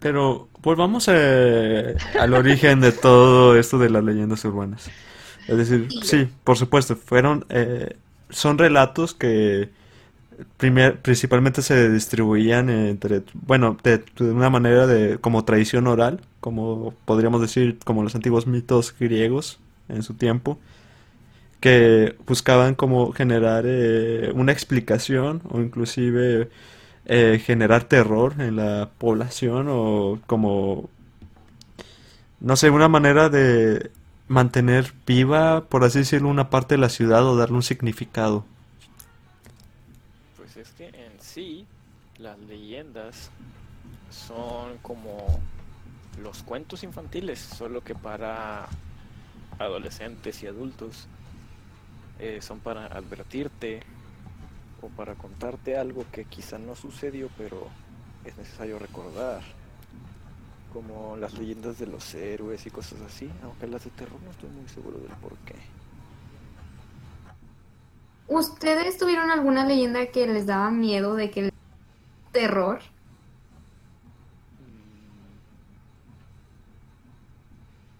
[0.00, 4.90] Pero volvamos eh, al origen de todo esto de las leyendas urbanas.
[5.48, 7.96] Es decir, sí, por supuesto, fueron, eh,
[8.30, 9.70] son relatos que
[11.02, 17.40] principalmente se distribuían entre, bueno, de, de una manera de como tradición oral, como podríamos
[17.40, 20.58] decir, como los antiguos mitos griegos en su tiempo,
[21.60, 26.50] que buscaban como generar eh, una explicación o inclusive
[27.06, 30.90] eh, generar terror en la población o como,
[32.40, 33.90] no sé, una manera de
[34.28, 38.44] mantener viva, por así decirlo, una parte de la ciudad o darle un significado.
[44.10, 45.40] Son como
[46.22, 48.68] los cuentos infantiles, solo que para
[49.58, 51.06] adolescentes y adultos.
[52.20, 53.82] Eh, son para advertirte
[54.80, 57.68] o para contarte algo que quizá no sucedió, pero
[58.24, 59.42] es necesario recordar.
[60.72, 64.50] Como las leyendas de los héroes y cosas así, aunque las de terror no estoy
[64.50, 65.54] muy seguro del por qué.
[68.26, 71.53] ¿Ustedes tuvieron alguna leyenda que les daba miedo de que
[72.34, 72.80] terror?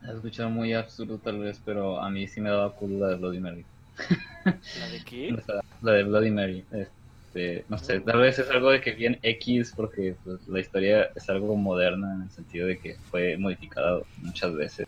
[0.03, 3.17] He escuchado muy absurdo tal vez, pero a mí sí me daba culo la de
[3.17, 3.65] Bloody Mary.
[4.45, 5.33] ¿La de qué?
[5.39, 6.67] O sea, la de Bloody Mary.
[6.73, 11.09] Este, no sé, tal vez es algo de que bien X porque pues, la historia
[11.15, 14.87] es algo moderna en el sentido de que fue modificada muchas veces.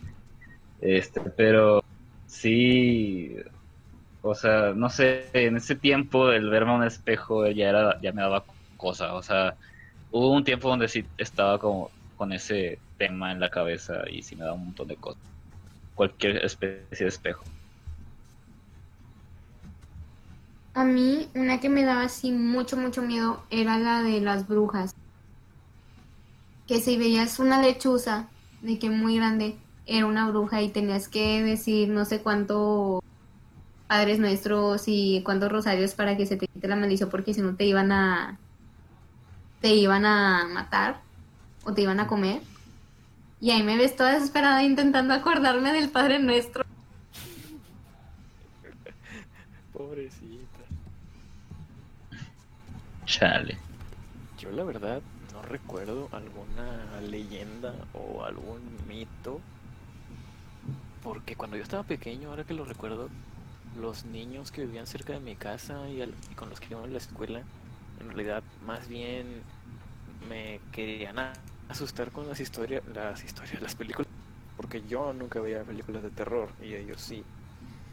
[0.81, 1.83] Este, pero
[2.27, 3.37] sí,
[4.21, 8.13] o sea, no sé, en ese tiempo el verme a un espejo ya era, ya
[8.13, 8.45] me daba
[8.77, 9.15] cosa.
[9.15, 9.57] O sea,
[10.11, 14.37] hubo un tiempo donde sí estaba como con ese tema en la cabeza y sí
[14.37, 15.23] me daba un montón de cosas.
[15.95, 17.45] Cualquier especie de espejo.
[20.75, 24.95] A mí, una que me daba así mucho, mucho miedo era la de las brujas.
[26.67, 28.29] Que si veías una lechuza
[28.61, 33.03] de que muy grande, era una bruja y tenías que decir no sé cuánto
[33.87, 37.55] padres nuestros y cuántos rosarios para que se te quite la maldición porque si no
[37.55, 38.39] te iban a
[39.61, 41.01] te iban a matar
[41.65, 42.41] o te iban a comer.
[43.41, 46.65] Y ahí me ves toda desesperada intentando acordarme del Padre Nuestro.
[49.73, 50.61] Pobrecita.
[53.05, 53.59] Chale.
[54.39, 55.01] Yo la verdad
[55.33, 59.41] no recuerdo alguna leyenda o algún mito.
[61.03, 63.09] Porque cuando yo estaba pequeño, ahora que lo recuerdo,
[63.81, 66.83] los niños que vivían cerca de mi casa y, al- y con los que iba
[66.83, 67.43] a la escuela,
[68.01, 69.43] en realidad más bien
[70.29, 71.17] me querían
[71.69, 74.09] asustar con las historias, las historias, las películas,
[74.57, 77.25] porque yo nunca veía películas de terror y ellos sí.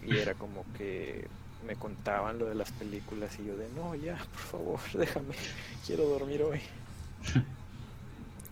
[0.06, 1.28] Y era como que
[1.66, 5.36] me contaban lo de las películas y yo de no, ya, por favor, déjame,
[5.86, 6.62] quiero dormir hoy.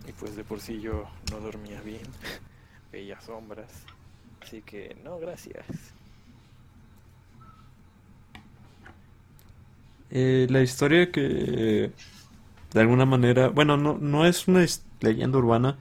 [0.08, 2.02] Y pues de por sí yo no dormía bien,
[2.92, 3.86] veía sombras,
[4.42, 5.64] así que no, gracias.
[10.12, 11.92] Eh, la historia que
[12.74, 14.66] de alguna manera, bueno, no, no es una
[15.02, 15.78] leyenda urbana,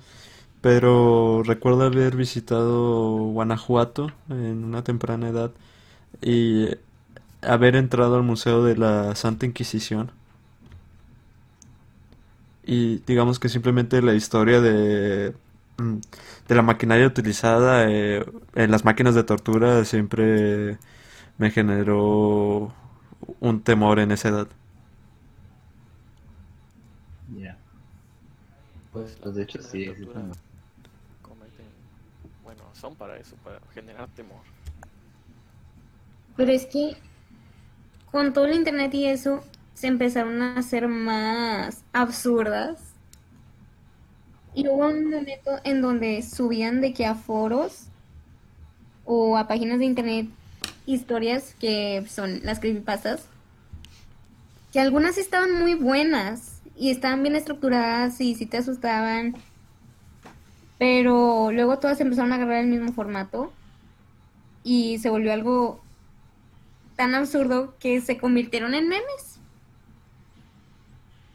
[0.62, 5.52] pero recuerdo haber visitado Guanajuato en una temprana edad
[6.22, 6.68] y
[7.42, 10.12] haber entrado al Museo de la Santa Inquisición.
[12.64, 15.34] Y digamos que simplemente la historia de,
[15.78, 15.96] mm,
[16.48, 20.78] de la maquinaria utilizada eh, en las máquinas de tortura siempre
[21.38, 22.72] me generó
[23.40, 24.48] un temor en esa edad.
[27.28, 27.56] Ya.
[28.92, 29.94] Pues, Pues de hecho sí,
[31.22, 31.66] cometen,
[32.42, 34.46] bueno, son para eso, para generar temor.
[36.36, 36.96] Pero es que
[38.10, 39.42] con todo el internet y eso
[39.74, 42.94] se empezaron a hacer más absurdas.
[44.54, 47.88] Y hubo un momento en donde subían de que a foros
[49.04, 50.26] o a páginas de internet
[50.90, 53.26] historias que son las creepypastas,
[54.72, 59.36] que algunas estaban muy buenas y estaban bien estructuradas y sí te asustaban,
[60.78, 63.52] pero luego todas empezaron a agarrar el mismo formato
[64.64, 65.82] y se volvió algo
[66.96, 69.38] tan absurdo que se convirtieron en memes.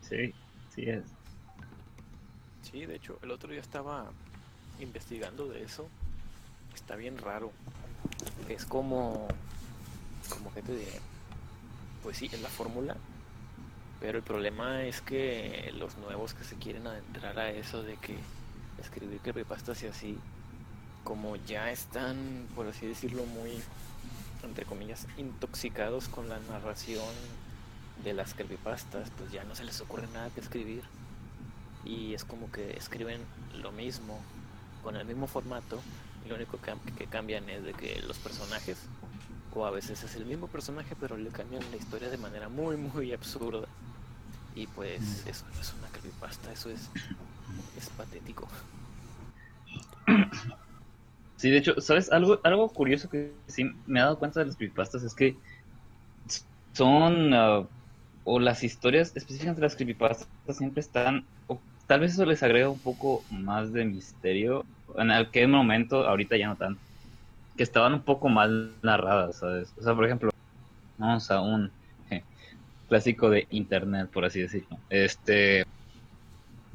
[0.01, 0.33] Sí,
[0.73, 1.03] sí es.
[2.61, 4.11] Sí, de hecho, el otro día estaba
[4.79, 5.87] investigando de eso.
[6.73, 7.51] Está bien raro.
[8.49, 9.27] Es como,
[10.29, 10.99] como que te diré,
[12.03, 12.95] pues sí, es la fórmula,
[13.99, 18.17] pero el problema es que los nuevos que se quieren adentrar a eso de que
[18.79, 20.17] escribir creepypastas y así,
[21.03, 23.51] como ya están, por así decirlo, muy,
[24.43, 27.13] entre comillas, intoxicados con la narración
[28.03, 30.83] de las creepypastas, pues ya no se les ocurre nada que escribir.
[31.83, 33.21] Y es como que escriben
[33.61, 34.19] lo mismo
[34.83, 35.79] con el mismo formato
[36.27, 38.77] lo único que, que cambian es de que los personajes
[39.53, 42.77] o a veces es el mismo personaje pero le cambian la historia de manera muy
[42.77, 43.67] muy absurda.
[44.55, 46.89] Y pues eso no es una creepypasta eso es
[47.77, 48.47] es patético.
[51.37, 52.11] Sí, de hecho, ¿sabes?
[52.11, 55.35] Algo, algo curioso que sí me he dado cuenta de los creepypastas es que
[56.73, 57.67] son, ah,
[58.23, 62.69] o las historias específicas de las creepypastas siempre están, o tal vez eso les agrega
[62.69, 64.65] un poco más de misterio,
[64.97, 66.81] en aquel momento, ahorita ya no tanto,
[67.55, 69.73] que estaban un poco mal narradas, ¿sabes?
[69.77, 70.31] O sea, por ejemplo,
[70.97, 71.71] vamos a un
[72.87, 75.65] clásico de internet, por así decirlo, este,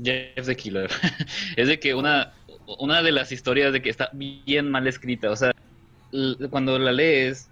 [0.03, 0.91] Jeff the Killer,
[1.57, 2.33] es de que una,
[2.79, 5.53] una de las historias de que está bien mal escrita, o sea,
[6.51, 7.49] cuando la lees,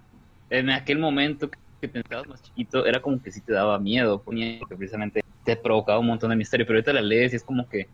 [0.50, 4.22] en aquel momento que te estabas más chiquito, era como que sí te daba miedo,
[4.22, 7.66] porque precisamente te provocaba un montón de misterio, pero ahorita la lees y es como
[7.70, 7.88] que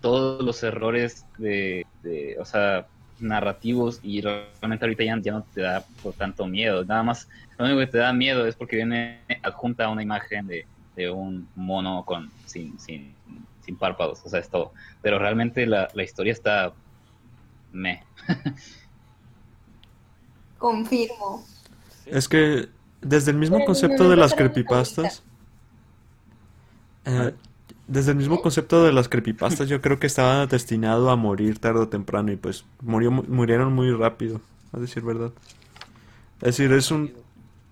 [0.00, 2.86] todos los errores de, de, o sea,
[3.18, 7.64] narrativos y realmente ahorita ya, ya no te da por tanto miedo, nada más, lo
[7.64, 12.04] único que te da miedo es porque viene adjunta una imagen de, de un mono
[12.04, 13.12] con sin, sin,
[13.64, 16.72] sin párpados, o sea, es todo, pero realmente la, la historia está
[17.72, 18.04] me.
[20.58, 21.44] Confirmo.
[22.06, 22.68] Es que
[23.00, 25.24] desde el mismo concepto de las creepypastas,
[27.06, 27.34] eh,
[27.88, 31.80] desde el mismo concepto de las creepypastas, yo creo que estaba destinado a morir tarde
[31.80, 34.40] o temprano y pues murió, mu- murieron muy rápido,
[34.72, 35.32] a decir verdad.
[36.40, 37.12] Es decir, es un,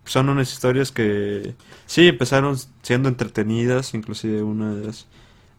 [0.05, 1.55] son unas historias que
[1.87, 5.07] sí empezaron siendo entretenidas, inclusive unas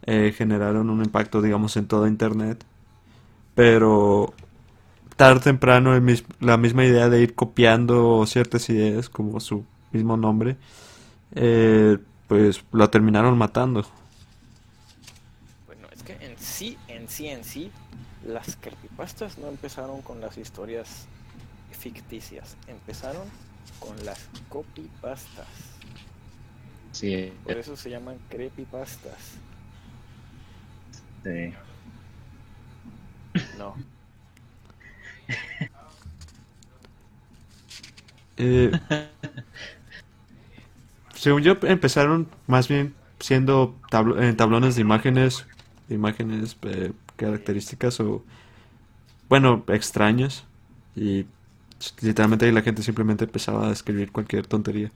[0.06, 2.66] eh, generaron un impacto, digamos, en toda internet,
[3.56, 4.34] pero
[5.18, 5.92] tarde o temprano
[6.42, 10.58] la misma idea de ir copiando ciertas ideas como su mismo nombre,
[11.36, 13.86] eh, pues lo terminaron matando.
[15.66, 17.72] Bueno, es que en sí, en sí, en sí,
[18.24, 21.08] las creepypastas no empezaron con las historias
[21.72, 23.28] ficticias, empezaron
[23.80, 25.48] con las copypastas.
[26.92, 29.40] Sí, Por eso se llaman creepypastas.
[31.24, 31.56] este,
[33.58, 33.76] No.
[38.38, 38.72] Eh,
[41.26, 45.48] según yo, empezaron más bien siendo tablo- eh, tablones de imágenes,
[45.90, 48.24] de imágenes eh, características o,
[49.30, 50.46] bueno, extrañas.
[50.96, 51.26] Y
[52.02, 54.92] literalmente ahí la gente simplemente empezaba a escribir cualquier tontería.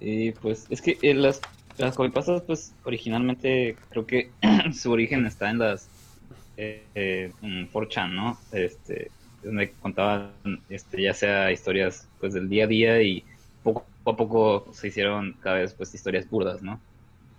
[0.00, 1.40] Y pues es que eh, las,
[1.78, 4.30] las copypastas, pues originalmente creo que
[4.72, 5.90] su origen está en las
[6.56, 8.38] eh, eh, en 4chan, ¿no?
[8.52, 9.12] Este,
[9.42, 10.34] donde contaban
[10.68, 13.24] este, ya sea historias pues del día a día y
[13.62, 16.80] poco a poco se hicieron cada vez pues historias burdas, ¿no?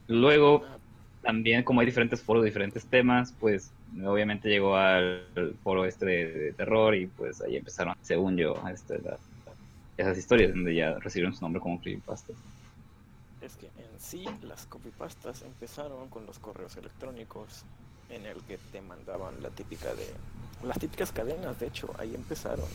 [0.08, 0.64] Luego
[1.22, 3.72] también como hay diferentes foros, diferentes temas, pues
[4.06, 5.26] obviamente llegó al,
[5.64, 9.18] foro este de, de terror y pues ahí empezaron, según yo, este, la-
[9.98, 12.34] esas historias donde ya recibieron su nombre como creepypasta.
[13.42, 17.64] Es que en sí las copypastas empezaron con los correos electrónicos
[18.10, 20.08] en el que te mandaban la típica de
[20.64, 22.68] las típicas cadenas, de hecho, ahí empezaron.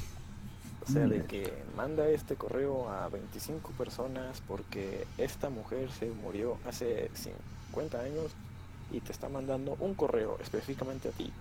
[0.89, 6.59] O sea, de que manda este correo a 25 personas porque esta mujer se murió
[6.65, 7.11] hace
[7.73, 8.33] 50 años
[8.93, 11.33] y te está mandando un correo específicamente a ti.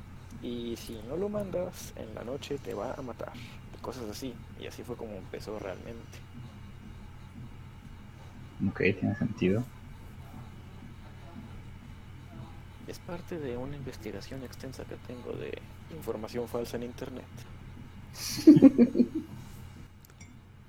[0.42, 3.34] Y si no lo mandas, en la noche te va a matar.
[3.82, 4.34] Cosas así.
[4.60, 6.18] Y así fue como empezó realmente.
[8.68, 9.64] Ok, tiene sentido.
[12.88, 15.58] Es parte de una investigación extensa que tengo de
[15.96, 17.26] información falsa en internet.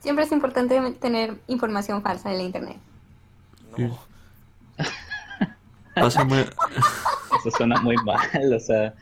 [0.01, 2.77] Siempre es importante tener información falsa en la internet.
[3.77, 3.99] No,
[5.95, 8.95] Pásame, Eso suena muy mal, o sea,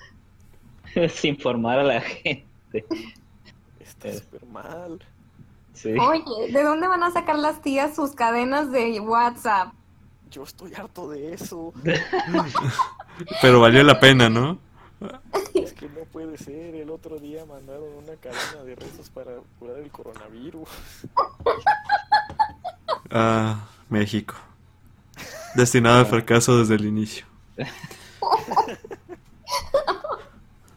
[0.95, 2.85] es informar a la gente.
[3.81, 4.19] está Eh.
[4.19, 5.01] súper mal.
[5.73, 5.91] Sí.
[5.99, 9.73] Oye, ¿de dónde van a sacar las tías sus cadenas de WhatsApp?
[10.31, 11.73] Yo estoy harto de eso.
[13.43, 14.59] pero valió la pena, ¿no?
[15.55, 16.75] Es que no puede ser.
[16.75, 20.69] El otro día mandaron una cadena de rezos para curar el coronavirus.
[23.11, 24.35] Ah, México.
[25.55, 27.25] Destinado al fracaso desde el inicio.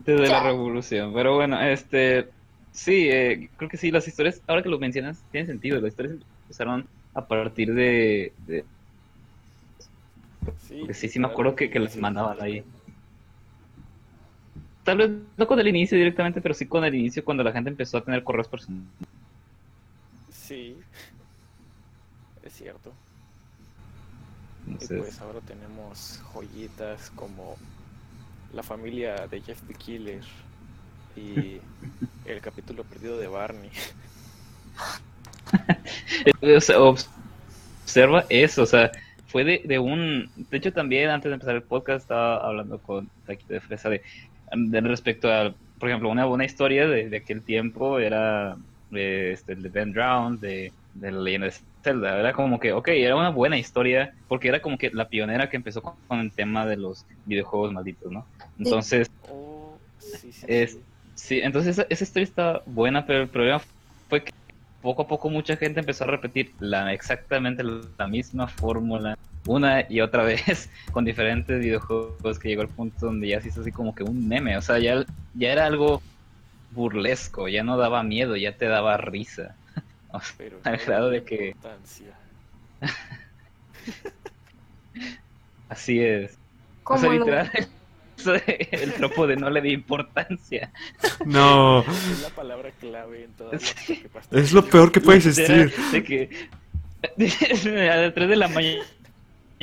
[0.06, 1.14] Desde la revolución.
[1.14, 2.30] Pero bueno, este.
[2.72, 5.82] Sí, eh, creo que sí, las historias, ahora que lo mencionas, tienen sentido.
[5.82, 8.34] Las historias empezaron a partir de.
[8.46, 8.66] de-
[10.68, 12.64] Sí, porque sí, sí me acuerdo que, que las mandaban ahí.
[14.88, 17.70] Tal vez no con el inicio directamente, pero sí con el inicio cuando la gente
[17.70, 18.88] empezó a tener correos personales.
[20.32, 20.78] Sí,
[22.44, 22.94] es cierto.
[24.66, 27.58] Y pues ahora tenemos joyitas como
[28.54, 30.24] la familia de Jeff the Killer
[31.16, 31.60] y
[32.26, 33.72] el capítulo perdido de Barney.
[36.42, 37.10] O sea, obs-
[37.84, 38.92] observa eso, o sea,
[39.28, 40.30] fue de, de un...
[40.36, 44.02] De hecho, también antes de empezar el podcast estaba hablando con Taquito de Fresa de
[44.84, 48.56] respecto a, por ejemplo, una buena historia de, de aquel tiempo era
[48.92, 52.20] eh, este, el de Ben Drown, de, de la leyenda de Zelda.
[52.20, 55.58] Era como que, ok, era una buena historia porque era como que la pionera que
[55.58, 58.28] empezó con, con el tema de los videojuegos malditos, ¿no?
[58.58, 60.84] Entonces, Oh, sí, sí, Es- sí.
[61.16, 63.60] Sí, entonces esa, esa historia está buena, pero el problema
[64.08, 64.30] fue que
[64.82, 69.16] poco a poco mucha gente empezó a repetir la exactamente la misma fórmula
[69.48, 73.62] una y otra vez con diferentes videojuegos que llegó al punto donde ya se hizo
[73.62, 76.02] así como que un meme, o sea, ya, ya era algo
[76.72, 79.56] burlesco, ya no daba miedo, ya te daba risa.
[80.10, 82.08] O sea, Pero al grado de que- importancia.
[85.70, 86.38] así es.
[86.86, 87.52] O sea, literal,
[88.72, 90.72] el tropo de no le di importancia.
[91.26, 93.76] No, Es la palabra clave en todas las
[94.32, 95.74] es lo peor que puede existir.
[95.92, 96.30] De que
[97.92, 98.84] a las 3 de la mañana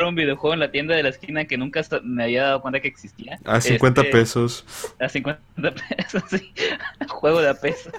[0.03, 2.89] un videojuego en la tienda de la esquina que nunca me había dado cuenta que
[2.89, 3.39] existía.
[3.45, 4.65] A 50 Este, pesos.
[5.01, 5.43] A 50
[5.97, 6.53] pesos, sí.
[7.09, 7.91] Juego de a peso.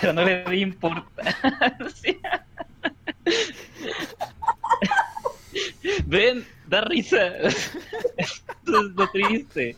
[0.00, 2.16] Pero no le di importancia.
[6.06, 7.26] Ven, da risa.
[7.36, 7.70] Eso
[8.66, 9.76] es lo triste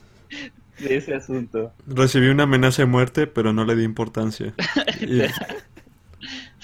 [0.78, 1.72] de ese asunto.
[1.86, 4.52] Recibí una amenaza de muerte, pero no le di importancia.
[5.00, 5.22] Y-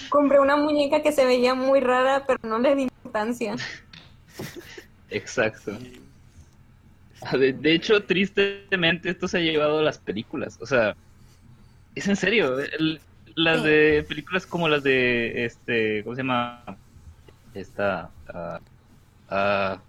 [0.09, 3.55] Compré una muñeca que se veía muy rara, pero no le di importancia.
[5.09, 5.77] Exacto.
[7.21, 10.57] Ah, De, de hecho, tristemente, esto se ha llevado a las películas.
[10.61, 10.95] O sea,
[11.95, 12.59] es en serio.
[12.59, 13.01] el-
[13.35, 16.65] las de películas como las de este, ¿cómo se llama?
[17.53, 18.59] Esta ah,
[19.29, 19.81] ah,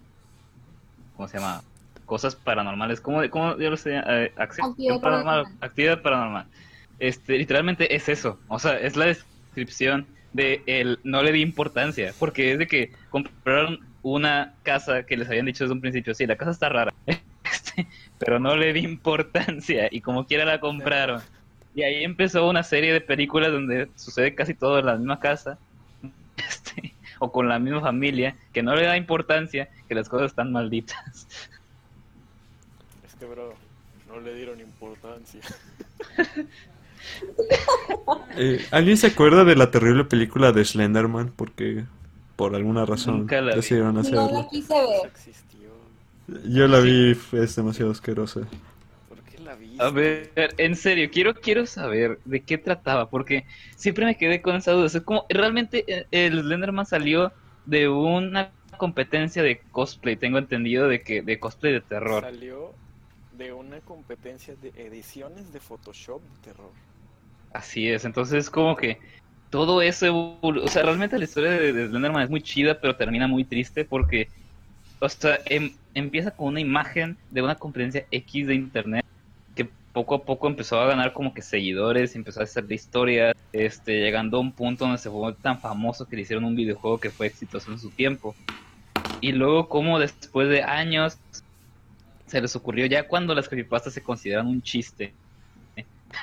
[1.15, 1.61] ¿cómo se llama?
[2.05, 3.97] Cosas paranormales, ¿cómo, cómo yo lo sé?
[4.35, 5.57] Acción Actividad paranormal, paranormal.
[5.61, 6.47] actividad paranormal.
[6.99, 12.13] Este, literalmente es eso, o sea, es la descripción de el no le di importancia,
[12.19, 16.25] porque es de que compraron una casa que les habían dicho desde un principio, sí,
[16.25, 17.87] la casa está rara, este,
[18.17, 21.21] pero no le di importancia y como quiera la compraron.
[21.73, 25.57] Y ahí empezó una serie de películas donde sucede casi todo en la misma casa,
[26.37, 30.51] este, o con la misma familia, que no le da importancia, que las cosas están
[30.51, 31.27] malditas.
[33.05, 33.53] Es que, bro,
[34.07, 35.41] no le dieron importancia.
[38.37, 41.31] Eh, ¿Alguien se acuerda de la terrible película de Slenderman?
[41.35, 41.85] Porque
[42.41, 43.57] por alguna razón Nunca la vi.
[43.57, 44.31] decidieron No hacerla.
[44.31, 45.05] la quise ver.
[45.05, 45.69] existió.
[46.45, 48.41] Yo la vi, es demasiado asquerosa.
[49.07, 49.83] ¿Por qué la viste?
[49.83, 54.55] A ver, en serio, quiero, quiero saber de qué trataba, porque siempre me quedé con
[54.55, 54.85] esa duda.
[54.85, 57.31] O sea, como realmente eh, el Slenderman salió
[57.65, 62.23] de una competencia de cosplay, tengo entendido de que de cosplay de terror.
[62.23, 62.73] Salió
[63.37, 66.71] de una competencia de ediciones de Photoshop de terror.
[67.53, 68.97] Así es, entonces como que
[69.51, 73.27] todo eso, o sea, realmente la historia de, de Slenderman es muy chida, pero termina
[73.29, 74.31] muy triste porque,
[74.99, 79.05] o sea, em- empieza con una imagen de una competencia X de internet
[79.55, 83.33] que poco a poco empezó a ganar como que seguidores, empezó a hacer de historias,
[83.53, 86.99] este, llegando a un punto donde se fue tan famoso que le hicieron un videojuego
[86.99, 88.37] que fue exitoso en su tiempo.
[89.21, 91.21] Y luego como después de años
[92.25, 95.17] se les ocurrió, ya cuando las creepypastas se consideran un chiste,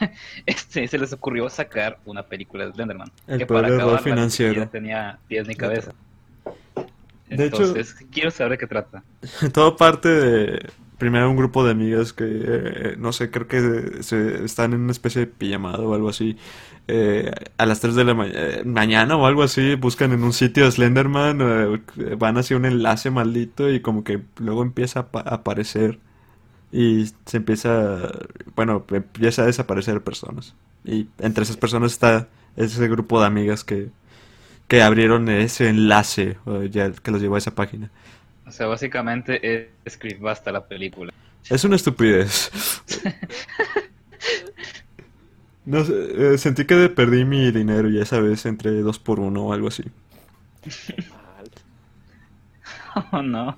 [0.47, 3.11] este, se les ocurrió sacar una película de Slenderman.
[3.27, 4.69] El que para ni financiero.
[4.69, 5.93] tenía pies ni cabeza.
[7.29, 9.03] De hecho- Entonces, quiero saber de qué trata.
[9.53, 14.45] Todo parte de primero un grupo de amigas que eh, no sé, creo que se,
[14.45, 16.37] están en una especie de pijamada o algo así.
[16.89, 20.33] eh, a las 3 de la ma- eh, mañana o algo así, buscan en un
[20.33, 21.83] sitio de Slenderman,
[22.19, 25.99] van hacia un enlace maldito y como que luego empieza a a aparecer
[26.71, 28.11] y se empieza,
[28.55, 30.55] bueno, empieza a desaparecer personas.
[30.85, 33.91] Y entre esas personas está ese grupo de amigas que,
[34.67, 36.37] que abrieron ese enlace
[36.71, 37.91] ya que los llevó a esa página.
[38.47, 41.13] O sea, básicamente es creepypasta la película.
[41.49, 42.51] Es una estupidez.
[45.69, 49.53] No eh, sentí que perdí mi dinero ya esa vez entre dos por uno o
[49.53, 49.85] algo así.
[53.13, 53.57] Oh, no.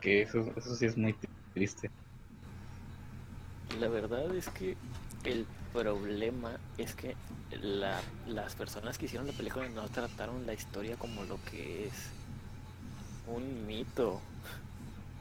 [0.00, 1.14] Que eso, eso sí es muy
[1.54, 1.90] triste.
[3.80, 4.76] La verdad es que
[5.24, 7.14] el problema es que
[7.62, 12.10] la- las personas que hicieron la película no trataron la historia como lo que es
[13.26, 14.20] un mito.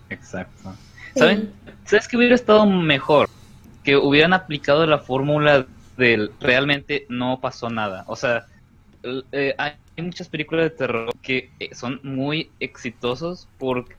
[0.09, 0.73] Exacto.
[1.13, 1.19] Sí.
[1.19, 1.53] ¿Saben?
[1.85, 3.27] ¿Sabes que hubiera estado mejor?
[3.83, 5.67] Que hubieran aplicado la fórmula
[5.97, 8.05] del realmente no pasó nada.
[8.07, 8.45] O sea,
[9.31, 13.95] eh, hay muchas películas de terror que eh, son muy exitosos porque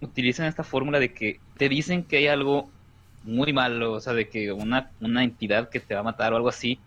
[0.00, 2.74] utilizan esta fórmula de que te dicen que hay algo
[3.22, 6.36] muy malo, o sea, de que una, una entidad que te va a matar o
[6.36, 6.80] algo así,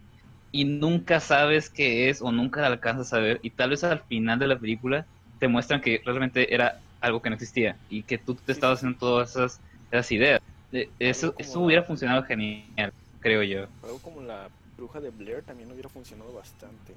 [0.52, 4.02] y nunca sabes qué es o nunca la alcanzas a ver, y tal vez al
[4.06, 5.08] final de la película
[5.40, 8.98] te muestran que realmente era algo que no existía y que tú te estabas haciendo
[8.98, 9.60] todas esas,
[9.92, 10.40] esas ideas.
[10.72, 13.68] Eh, Eso, eso hubiera la- funcionado genial, creo yo.
[13.84, 16.94] Algo como la bruja de Blair también hubiera funcionado bastante.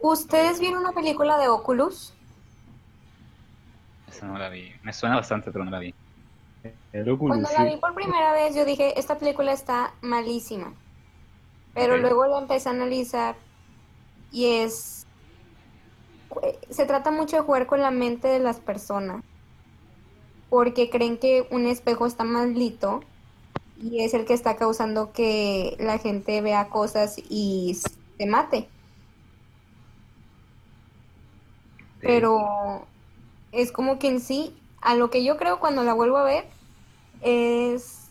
[0.00, 2.12] ¿Ustedes vieron una película de Oculus?
[4.14, 4.72] Esa no la vi.
[4.82, 5.94] Me suena bastante, pero no la vi.
[7.18, 10.72] Cuando la vi por primera vez, yo dije, esta película está malísima.
[11.74, 13.34] Pero luego la empecé a analizar
[14.30, 15.06] y es...
[16.70, 19.24] Se trata mucho de jugar con la mente de las personas.
[20.48, 23.02] Porque creen que un espejo está maldito
[23.82, 27.76] y es el que está causando que la gente vea cosas y
[28.16, 28.68] se mate.
[32.00, 32.86] Pero
[33.54, 36.44] es como que en sí, a lo que yo creo cuando la vuelvo a ver,
[37.22, 38.08] es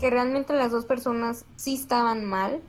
[0.00, 2.60] que realmente las dos personas sí estaban mal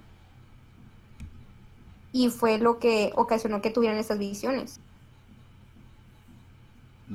[2.12, 4.80] y fue lo que ocasionó que tuvieran estas visiones.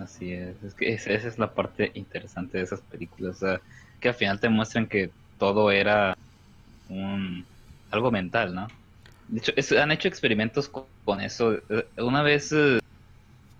[0.00, 3.40] Así es, es que esa, es la parte interesante de esas películas,
[4.00, 6.16] que al final te muestran que todo era
[6.88, 7.44] un
[7.90, 8.68] algo mental, ¿no?
[9.28, 11.54] De hecho, han hecho experimentos con, con eso.
[11.68, 12.80] Eh, Una vez, eh,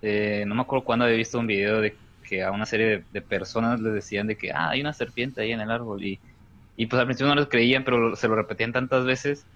[0.03, 1.97] eh, no me acuerdo cuándo había visto un video de
[2.29, 5.53] que a una serie de, personas les decían de que, ah, hay una serpiente ahí
[5.53, 6.21] en el árbol y,
[6.77, 9.47] y pues al principio no les creían, pero se lo repetían tantas veces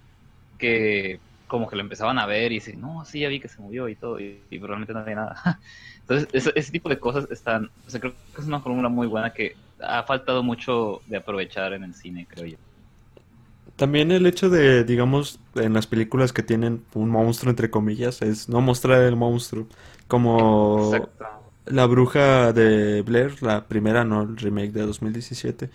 [0.57, 3.61] que como que lo empezaban a ver y dicen, no, sí, ya vi que se
[3.61, 5.35] movió y todo, y, y realmente no había nada.
[6.01, 9.07] Entonces, ese, ese tipo de cosas están, o sea, creo que es una fórmula muy
[9.07, 12.66] buena que ha faltado mucho de aprovechar en el cine, creo yo.
[13.77, 18.49] También el hecho de, digamos, en las películas que tienen un monstruo, entre comillas, es
[18.49, 19.67] no mostrar el monstruo.
[20.07, 21.25] Como Exacto.
[21.67, 25.69] La Bruja de Blair, la primera, no el remake de 2017.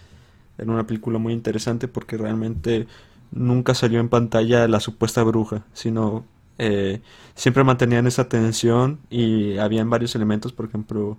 [0.58, 2.86] Era una película muy interesante porque realmente
[3.30, 6.24] nunca salió en pantalla la supuesta bruja, sino
[6.58, 7.00] eh,
[7.34, 11.18] siempre mantenían esa tensión y habían varios elementos, por ejemplo,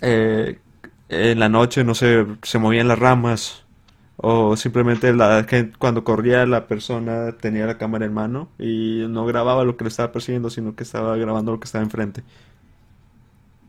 [0.00, 0.58] eh,
[1.08, 3.64] en la noche, no sé, se movían las ramas
[4.18, 9.26] o simplemente la gente, cuando corría la persona tenía la cámara en mano y no
[9.26, 12.24] grababa lo que le estaba persiguiendo, sino que estaba grabando lo que estaba enfrente.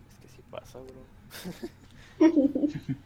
[0.10, 1.08] Es que sí pasa, bro.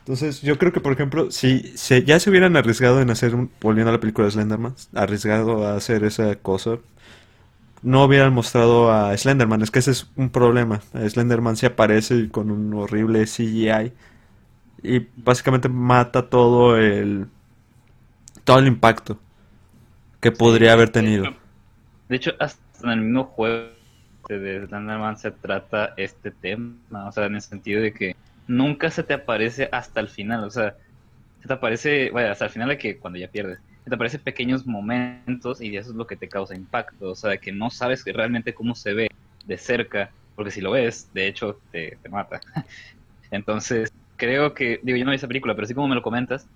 [0.00, 3.50] Entonces, yo creo que, por ejemplo, si se, ya se hubieran arriesgado en hacer, un-
[3.60, 6.78] volviendo a la película de Slenderman, arriesgado a hacer esa cosa,
[7.82, 9.62] no hubieran mostrado a Slenderman.
[9.62, 10.80] Es que ese es un problema.
[11.08, 13.92] Slenderman se aparece con un horrible CGI
[14.82, 17.26] y básicamente mata todo el,
[18.44, 19.18] todo el impacto
[20.20, 21.24] que podría haber tenido.
[22.08, 23.70] De hecho, hasta en el mismo juego
[24.28, 28.16] de Slenderman se trata este tema, o sea, en el sentido de que
[28.46, 30.74] nunca se te aparece hasta el final, o sea,
[31.40, 34.18] se te aparece, vaya, hasta el final de que cuando ya pierdes, se te aparece
[34.18, 38.04] pequeños momentos y eso es lo que te causa impacto, o sea, que no sabes
[38.04, 39.08] que realmente cómo se ve
[39.46, 42.40] de cerca, porque si lo ves, de hecho, te, te mata.
[43.30, 46.46] Entonces, creo que, digo, yo no vi esa película, pero así como me lo comentas,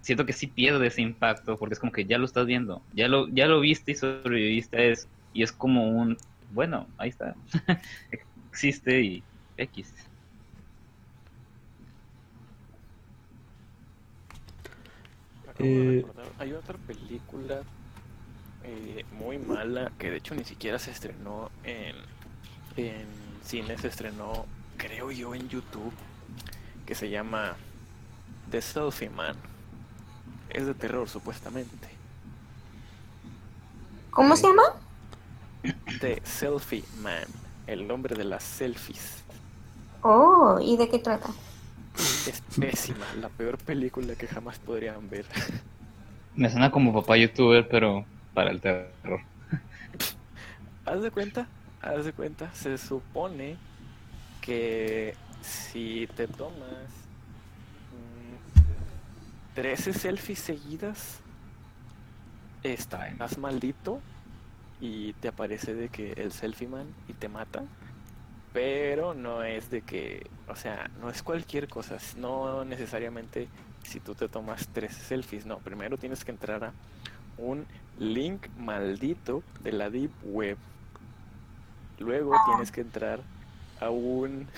[0.00, 3.08] siento que sí pierde ese impacto porque es como que ya lo estás viendo, ya
[3.08, 5.08] lo, ya lo viste y sobreviviste a eso.
[5.32, 6.16] Y es como un,
[6.50, 7.36] bueno, ahí está,
[8.52, 9.24] existe y
[9.56, 9.94] X.
[15.46, 17.62] Acabo de Eh, recordar, Hay otra película
[18.62, 21.96] eh, muy mala que de hecho ni siquiera se estrenó en,
[22.76, 23.06] en
[23.42, 24.46] cine, se estrenó
[24.76, 25.94] creo yo en YouTube
[26.86, 27.56] que se llama
[28.50, 29.36] The Selfie Man.
[30.48, 31.88] Es de terror supuestamente.
[34.10, 34.62] ¿Cómo se llama?
[36.00, 37.24] The Selfie Man,
[37.66, 39.22] el hombre de las selfies.
[40.02, 41.30] Oh, ¿y de qué trata?
[42.26, 45.26] Es pésima, la peor película que jamás podrían ver.
[46.34, 48.04] Me suena como papá youtuber, pero
[48.34, 49.20] para el terror.
[50.86, 51.46] Haz de cuenta,
[51.82, 53.56] haz de cuenta, se supone
[54.40, 56.88] que si te tomas
[57.92, 61.20] mm, 13 selfies seguidas,
[62.62, 64.00] estás maldito
[64.80, 67.62] y te aparece de que el selfie man y te mata.
[68.52, 73.48] Pero no es de que, o sea, no es cualquier cosa, no necesariamente
[73.84, 76.72] si tú te tomas 13 selfies, no, primero tienes que entrar a
[77.38, 77.66] un
[77.98, 80.58] link maldito de la Deep Web.
[81.98, 83.20] Luego tienes que entrar
[83.80, 84.48] a un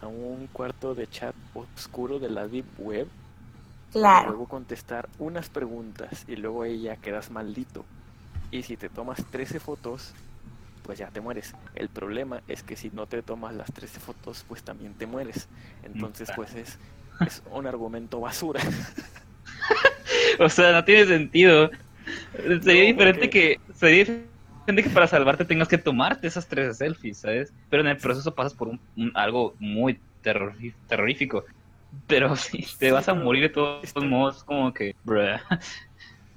[0.00, 3.08] a un cuarto de chat oscuro de la Deep Web.
[3.92, 4.30] Claro.
[4.30, 7.84] Luego contestar unas preguntas y luego ahí ya quedas maldito.
[8.50, 10.12] Y si te tomas 13 fotos,
[10.82, 11.54] pues ya te mueres.
[11.74, 15.48] El problema es que si no te tomas las 13 fotos, pues también te mueres.
[15.82, 16.78] Entonces, pues es,
[17.26, 18.60] es un argumento basura.
[20.40, 21.70] O sea, no tiene sentido.
[22.36, 24.22] Sería No, diferente porque- que sería
[24.68, 27.52] diferente que para salvarte tengas que tomarte esas tres selfies, ¿sabes?
[27.70, 29.98] Pero en el proceso pasas por un, un- algo muy
[30.88, 31.44] terrorífico.
[32.06, 35.38] Pero si te Sí, vas a morir de todos está- modos, como que, bruh.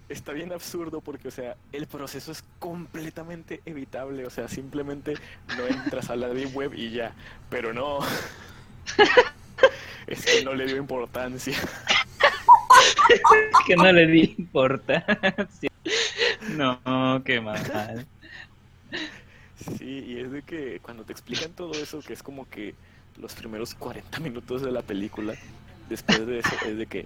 [0.10, 4.26] Está bien absurdo porque, o sea, el proceso es completamente evitable.
[4.26, 5.14] O sea, simplemente
[5.58, 7.14] no entras a la Web y ya.
[7.50, 8.00] Pero no.
[10.08, 11.56] Es que no le dio importancia.
[13.68, 15.70] que no le di importancia.
[16.58, 18.06] No, qué mal.
[19.78, 22.74] Sí, y es de que cuando te explican todo eso, que es como que
[23.20, 25.36] los primeros 40 minutos de la película,
[25.88, 27.06] después de eso es de que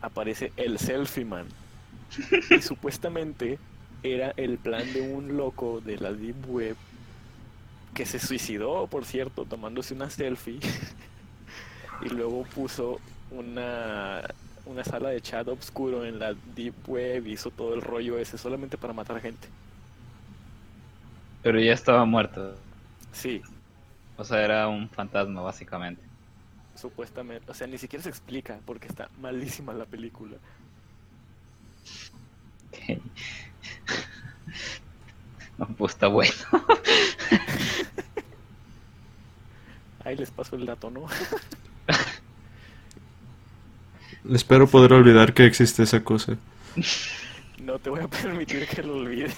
[0.00, 1.46] aparece el selfie man.
[2.50, 3.58] Y supuestamente
[4.02, 6.76] era el plan de un loco de la Deep Web
[7.94, 10.60] que se suicidó, por cierto, tomándose una selfie.
[12.02, 14.22] y luego puso una,
[14.66, 18.76] una sala de chat oscuro en la Deep Web, hizo todo el rollo ese solamente
[18.76, 19.48] para matar gente.
[21.46, 22.56] Pero ya estaba muerto.
[23.12, 23.40] Sí,
[24.16, 26.02] O sea, era un fantasma, básicamente.
[26.74, 27.48] supuestamente.
[27.48, 30.36] O sea, ni siquiera se explica porque está malísima la película.
[32.68, 33.00] Ok.
[35.58, 36.34] No, pues está bueno.
[40.04, 41.06] Ahí les paso el dato, ¿no?
[44.34, 46.36] Espero poder olvidar que existe esa cosa.
[47.62, 49.36] No te voy a permitir que lo olvides.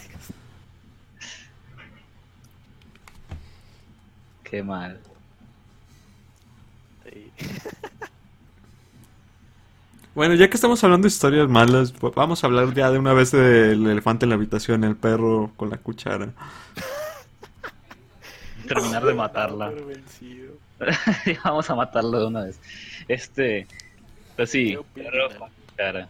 [4.51, 5.01] Qué mal.
[7.05, 7.33] Sí.
[10.19, 13.13] Bueno, ya que estamos hablando de historias malas, pues vamos a hablar ya de una
[13.13, 16.31] vez del elefante en la habitación, el perro con la cuchara.
[18.67, 19.73] Terminar de matarla.
[21.45, 22.59] Vamos a matarlo de una vez.
[23.07, 23.69] Este,
[24.35, 26.09] pues sí, perro con cuchara.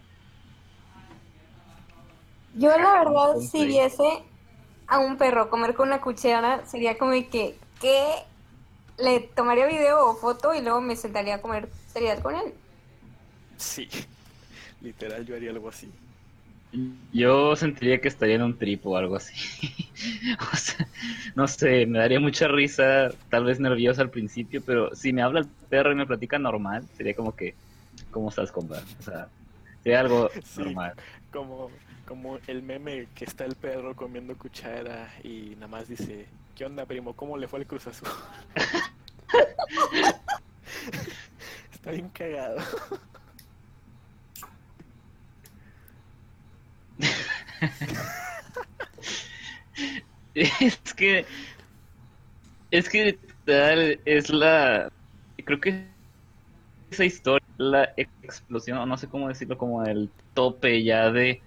[2.54, 4.22] Yo la verdad, si viese
[4.86, 8.04] a un perro comer con una cuchara, sería como que, que
[8.98, 12.52] le tomaría video o foto y luego me sentaría a comer cereal con él.
[13.56, 13.88] Sí.
[14.80, 15.90] Literal, yo haría algo así.
[17.12, 19.34] Yo sentiría que estaría en un trip o algo así.
[20.52, 20.86] O sea,
[21.34, 25.40] no sé, me daría mucha risa, tal vez nervioso al principio, pero si me habla
[25.40, 27.56] el perro y me platica normal, sería como que,
[28.12, 28.80] ¿cómo estás, compa?
[29.00, 29.26] O sea,
[29.82, 30.62] sería algo Sí.
[30.62, 30.92] normal.
[31.32, 31.70] Como,
[32.06, 36.26] como el meme que está el perro comiendo cuchara y nada más dice,
[36.58, 37.14] ¿qué onda, primo?
[37.14, 38.08] ¿Cómo le fue al Cruz Azul?
[41.72, 42.58] está bien cagado.
[50.34, 51.24] Es que,
[52.70, 54.92] es que tal es la,
[55.44, 55.88] creo que
[56.92, 61.42] esa historia, la explosión, no sé cómo decirlo, como el tope ya de,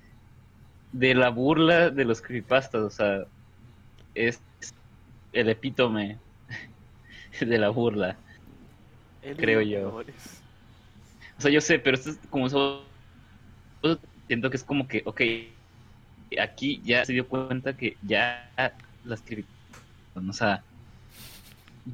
[0.91, 3.24] de la burla de los creepypastas, o sea,
[4.14, 4.41] es
[5.34, 6.17] el epítome
[7.39, 8.17] de la burla.
[9.38, 10.03] Creo yo.
[11.38, 12.84] O sea, yo sé, pero esto es como eso.
[14.27, 15.21] Siento que es como que, ok,
[16.39, 18.49] aquí ya se dio cuenta que ya
[19.03, 19.23] las
[20.15, 20.63] o sea,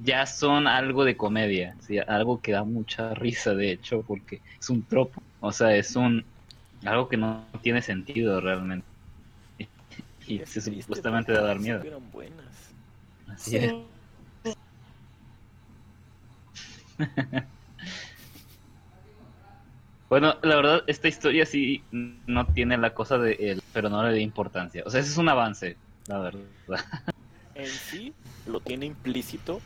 [0.03, 1.97] ya son algo de comedia, ¿sí?
[1.99, 6.25] algo que da mucha risa, de hecho, porque es un tropo, o sea, es un
[6.85, 8.85] algo que no tiene sentido realmente.
[10.27, 11.81] Y Es se supuestamente da dar miedo.
[11.83, 12.66] eran buenas.
[13.37, 13.73] Así es.
[20.09, 24.11] Bueno, la verdad, esta historia sí no tiene la cosa de él, pero no le
[24.11, 24.83] da importancia.
[24.85, 25.75] O sea, ese es un avance,
[26.07, 26.41] la verdad.
[27.55, 28.13] En sí
[28.45, 29.61] lo tiene implícito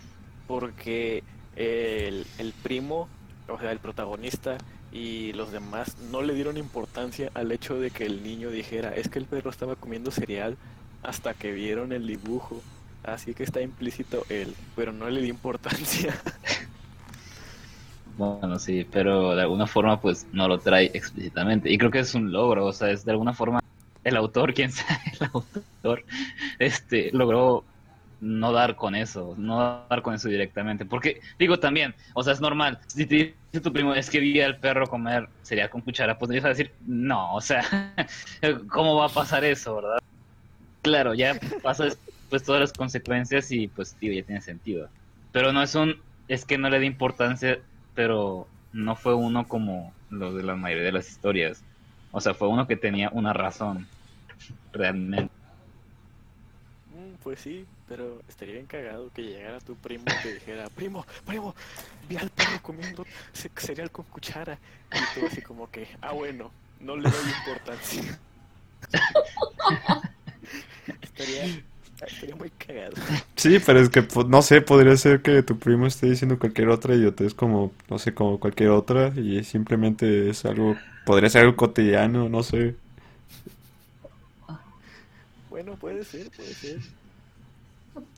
[0.47, 1.23] porque
[1.57, 3.09] el, el primo,
[3.49, 4.57] o sea, el protagonista
[4.93, 9.09] y los demás no le dieron importancia al hecho de que el niño dijera, es
[9.09, 10.57] que el perro estaba comiendo cereal
[11.03, 12.61] hasta que vieron el dibujo.
[13.03, 16.15] Así que está implícito él, pero no le dio importancia.
[18.17, 21.71] Bueno, sí, pero de alguna forma pues no lo trae explícitamente.
[21.71, 23.61] Y creo que es un logro, o sea, es de alguna forma
[24.03, 26.05] el autor, quién sabe, el autor,
[26.59, 27.63] este, logró
[28.19, 30.85] no dar con eso, no dar con eso directamente.
[30.85, 34.39] Porque, digo también, o sea, es normal, si te dice tu primo, es que vi
[34.39, 37.63] al perro comer cereal con cuchara, pues vas a decir, no, o sea,
[38.69, 39.97] ¿cómo va a pasar eso, verdad?
[40.83, 41.97] Claro, ya pasas
[42.31, 44.89] pues todas las consecuencias y pues, digo, ya tiene sentido.
[45.31, 47.59] Pero no es un, es que no le da importancia,
[47.93, 51.61] pero no fue uno como los de la mayoría de las historias.
[52.11, 53.87] O sea, fue uno que tenía una razón,
[54.73, 55.31] realmente.
[56.85, 61.05] Mm, pues sí, pero estaría bien cagado que llegara tu primo y te dijera, primo,
[61.25, 61.55] primo,
[62.09, 64.57] vi al perro comiendo ce- cereal con cuchara.
[64.93, 68.19] Y tú así como que, ah bueno, no le doy importancia.
[71.01, 71.61] estaría,
[72.07, 72.93] estaría muy cagado.
[73.35, 76.69] Sí, pero es que, pues, no sé, podría ser que tu primo esté diciendo cualquier
[76.69, 80.75] otra idiotez como, no sé, como cualquier otra y simplemente es algo,
[81.05, 82.75] podría ser algo cotidiano, no sé.
[85.49, 86.79] Bueno, puede ser, puede ser.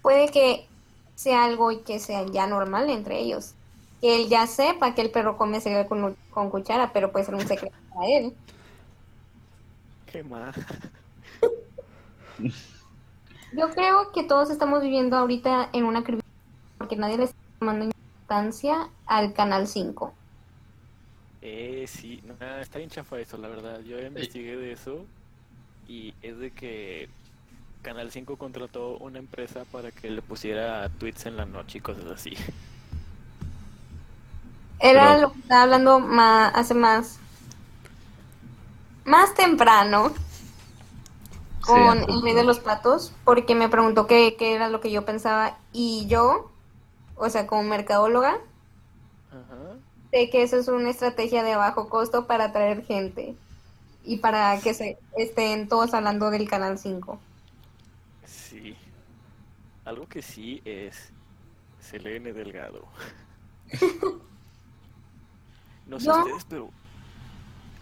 [0.02, 0.68] Puede que
[1.16, 3.54] sea algo y que sea ya normal entre ellos.
[4.02, 7.36] Que él ya sepa que el perro come cereal con, con cuchara, pero puede ser
[7.36, 8.34] un secreto para él.
[10.06, 10.56] ¿Qué más?
[13.56, 16.24] Yo creo que todos estamos viviendo ahorita en una crisis
[16.78, 20.14] porque nadie le está tomando importancia al Canal 5.
[21.42, 23.82] Eh, sí, no, nada, está bien chafa eso, la verdad.
[23.82, 25.06] Yo investigué de eso
[25.88, 27.10] y es de que
[27.82, 32.06] Canal 5 contrató una empresa para que le pusiera tweets en la noche y cosas
[32.06, 32.34] así.
[34.80, 37.20] Era Pero- lo que estaba hablando ma- hace más
[39.06, 40.14] más temprano
[41.66, 42.34] con antes el no.
[42.36, 46.52] de los platos porque me preguntó qué, qué era lo que yo pensaba y yo,
[47.16, 48.40] o sea, como mercadóloga,
[49.32, 49.80] Ajá.
[50.12, 53.36] sé que eso es una estrategia de bajo costo para atraer gente
[54.04, 57.20] y para que se estén todos hablando del Canal 5.
[58.26, 58.76] Sí.
[59.86, 61.14] Algo que sí es
[61.80, 62.88] Selene Delgado.
[65.86, 66.14] No sé ¿Yo?
[66.14, 66.74] ustedes, pero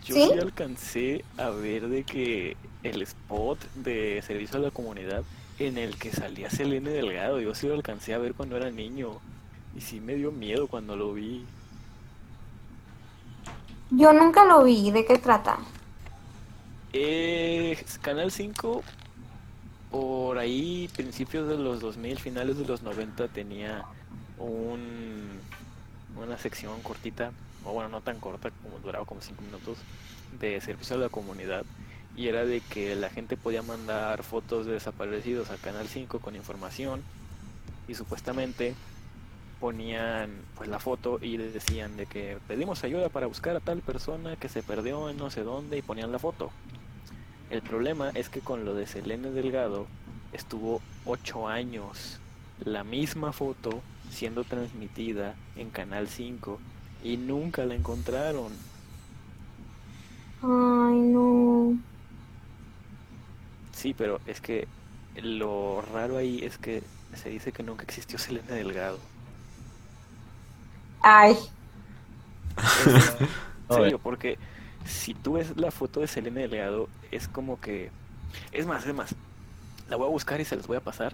[0.04, 0.28] yo ¿Sí?
[0.28, 5.24] sí alcancé a ver de que el spot de servicio a la comunidad
[5.60, 9.20] en el que salía Selene Delgado, yo sí lo alcancé a ver cuando era niño
[9.76, 11.46] y sí me dio miedo cuando lo vi.
[13.92, 15.60] Yo nunca lo vi, ¿de qué trata?
[16.94, 18.84] Eh, Canal 5,
[19.92, 23.86] por ahí, principios de los 2000, finales de los 90, tenía
[24.38, 25.40] un,
[26.18, 27.32] una sección cortita,
[27.66, 29.78] o bueno, no tan corta, como duraba como 5 minutos,
[30.40, 31.66] de servicio a la comunidad.
[32.22, 36.36] Y era de que la gente podía mandar fotos de desaparecidos a Canal 5 con
[36.36, 37.02] información.
[37.88, 38.76] Y supuestamente
[39.60, 44.36] ponían pues la foto y decían de que pedimos ayuda para buscar a tal persona
[44.36, 46.52] que se perdió en no sé dónde y ponían la foto.
[47.50, 49.88] El problema es que con lo de Selene Delgado
[50.32, 52.20] estuvo 8 años
[52.64, 56.60] la misma foto siendo transmitida en Canal 5
[57.04, 58.52] y nunca la encontraron.
[60.44, 61.91] Ay, no.
[63.82, 64.68] Sí, pero es que
[65.16, 66.84] lo raro ahí es que
[67.16, 69.00] se dice que nunca existió Selene Delgado.
[71.02, 71.36] Ay.
[73.70, 74.38] En serio, porque
[74.86, 77.90] si tú ves la foto de Selene Delgado, es como que.
[78.52, 79.16] Es más, es más.
[79.90, 81.14] La voy a buscar y se las voy a pasar.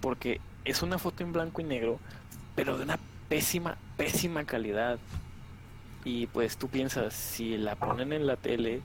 [0.00, 1.98] Porque es una foto en blanco y negro,
[2.54, 2.98] pero de una
[3.28, 5.00] pésima, pésima calidad.
[6.04, 8.82] Y pues tú piensas, si la ponen en la tele,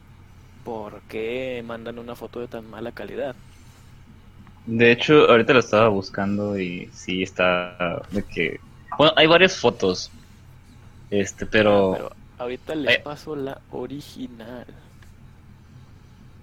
[0.66, 3.38] ¿por qué mandan una foto de tan mala calidad?
[4.66, 8.60] De hecho, ahorita lo estaba buscando y sí está de que...
[8.98, 10.12] Bueno, hay varias fotos.
[11.10, 11.92] Este, pero...
[11.92, 13.02] Pero ahorita les Eh.
[13.04, 14.66] paso la original.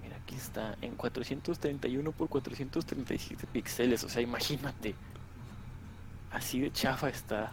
[0.03, 4.95] Mira, aquí está, en 431 por 437 píxeles, o sea, imagínate.
[6.31, 7.53] Así de chafa está.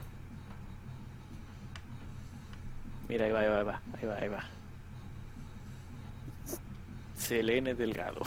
[3.09, 4.59] Mira, ahí va, ahí va, ahí va, ahí va, ahí va.
[7.20, 8.22] Selene Delgado.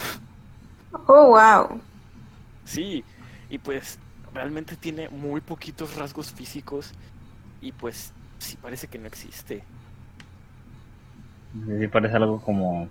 [1.07, 1.81] Oh, wow.
[2.65, 3.03] Sí,
[3.49, 3.99] y pues
[4.35, 6.93] realmente tiene muy poquitos rasgos físicos
[7.61, 9.65] y pues sí parece que no existe.
[11.67, 12.89] Sí, parece algo como...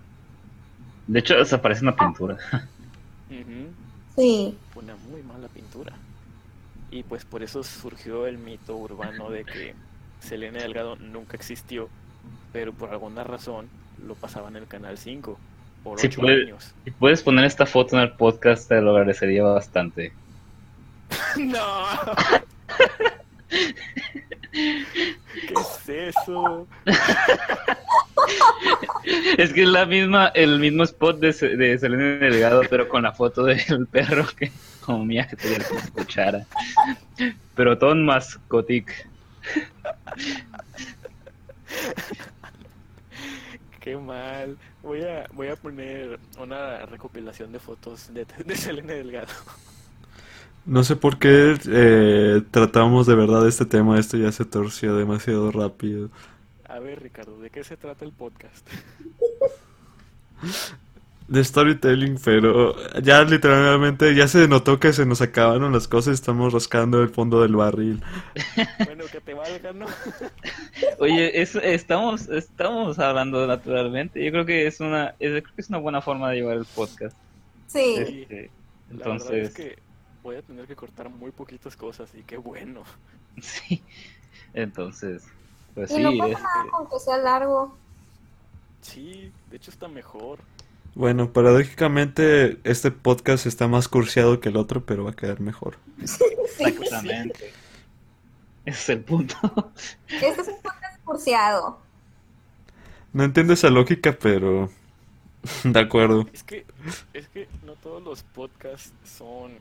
[1.08, 2.38] De hecho, se parece una pintura.
[4.16, 4.58] Sí.
[4.76, 5.94] una muy mala pintura.
[6.90, 9.74] Y pues por eso surgió el mito urbano de que
[10.20, 11.88] Selene Delgado nunca existió,
[12.52, 13.70] pero por alguna razón
[14.06, 15.38] lo pasaban en el canal 5
[15.84, 16.74] por Sí, 8 puede- años.
[16.84, 20.14] Si puedes poner esta foto en el podcast, te lo agradecería bastante.
[21.38, 21.86] ¡No!
[24.52, 24.84] ¿Qué
[25.88, 26.68] es eso?
[29.38, 33.12] Es que es la misma, el mismo spot de, de Selene Delgado, pero con la
[33.14, 34.52] foto del perro que
[34.82, 36.46] comía que tenía con cuchara.
[37.56, 39.08] Pero todo mascotic.
[43.82, 44.58] Qué mal.
[44.84, 49.34] Voy a, voy a poner una recopilación de fotos de, de Selene Delgado.
[50.66, 55.52] No sé por qué eh, tratamos de verdad este tema, esto ya se torció demasiado
[55.52, 56.12] rápido.
[56.70, 58.70] A ver, Ricardo, ¿de qué se trata el podcast?
[61.28, 66.16] De storytelling, pero ya literalmente ya se notó que se nos acabaron las cosas y
[66.16, 68.04] estamos rascando el fondo del barril.
[68.86, 69.86] Bueno, que te valga, ¿no?
[71.00, 74.24] Oye, es- estamos, estamos hablando naturalmente.
[74.24, 76.66] Yo creo que es una, es, creo que es una buena forma de llevar el
[76.66, 77.16] podcast.
[77.68, 77.96] Sí.
[77.98, 78.52] Este,
[78.90, 79.80] La verdad entonces, es que
[80.24, 82.84] voy a tener que cortar muy poquitas cosas y qué bueno.
[83.42, 83.82] sí.
[84.54, 85.24] Entonces,
[85.76, 87.78] pues Y sí, no pasa este, nada con que sea largo.
[88.82, 90.40] Sí, de hecho está mejor.
[90.94, 95.78] Bueno, paradójicamente este podcast está más cursiado que el otro, pero va a quedar mejor.
[96.60, 97.54] exactamente.
[98.66, 99.36] Ese es el punto.
[100.08, 101.80] Este es un podcast cursiado.
[103.14, 104.70] No entiendo esa lógica, pero
[105.64, 106.28] de acuerdo.
[106.34, 106.66] Es que,
[107.14, 109.54] es que no todos los podcasts son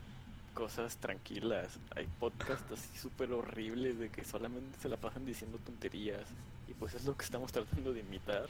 [0.54, 1.78] cosas tranquilas.
[1.96, 6.26] Hay podcasts así súper horribles de que solamente se la pasan diciendo tonterías.
[6.68, 8.46] Y pues es lo que estamos tratando de imitar.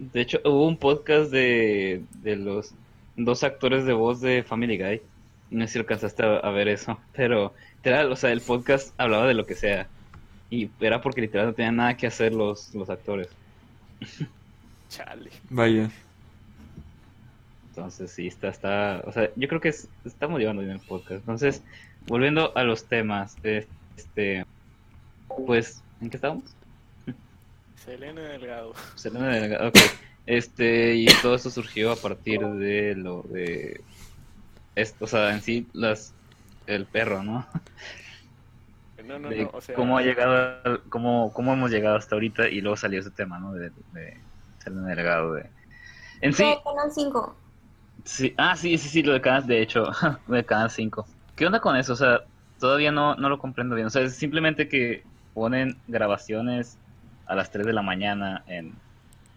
[0.00, 2.72] De hecho, hubo un podcast de, de los
[3.16, 5.02] dos actores de voz de Family Guy.
[5.50, 9.26] No sé si alcanzaste a, a ver eso, pero literal, o sea, el podcast hablaba
[9.26, 9.86] de lo que sea.
[10.48, 13.28] Y era porque literal no tenían nada que hacer los, los actores.
[14.88, 15.30] Chale.
[15.50, 15.90] Vaya.
[17.68, 21.20] Entonces, sí, está, está, o sea, yo creo que es- estamos llevando bien el podcast.
[21.20, 21.62] Entonces,
[22.06, 24.44] volviendo a los temas, este,
[25.46, 26.42] pues, ¿en qué estamos?
[27.84, 28.72] Selene Delgado.
[28.94, 29.78] Selena Delgado, ok.
[30.26, 33.80] Este, y todo esto surgió a partir de lo de
[34.76, 36.12] esto, o sea, en sí, las,
[36.66, 37.46] el perro, ¿no?
[39.04, 39.50] No, no, de no.
[39.52, 43.00] O sea, cómo ha llegado, al- cómo, cómo hemos llegado hasta ahorita y luego salió
[43.00, 43.52] ese tema, ¿no?
[43.52, 44.16] De, de
[44.58, 45.46] Selena Delgado, de...
[46.20, 47.36] En sí, De Canal 5.
[48.04, 49.90] sí, ah, sí, sí, sí, lo de Canal, de hecho,
[50.28, 51.06] de Canal 5.
[51.34, 51.94] ¿Qué onda con eso?
[51.94, 52.20] O sea,
[52.60, 53.86] todavía no, no lo comprendo bien.
[53.86, 55.02] O sea, es simplemente que
[55.34, 56.76] ponen grabaciones
[57.30, 58.74] a las 3 de la mañana en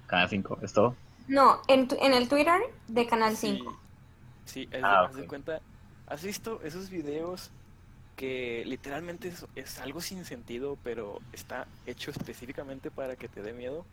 [0.08, 0.60] Canal 5.
[0.64, 0.96] ¿Es todo?
[1.28, 3.80] No, en, tu- en el Twitter de Canal Sí, 5.
[4.46, 5.62] sí, es- Ah, de cuenta,
[6.08, 7.52] ¿has visto esos videos
[8.16, 13.54] que literalmente es, es algo sin sentido, pero está hecho específicamente para que te dé
[13.54, 13.86] miedo?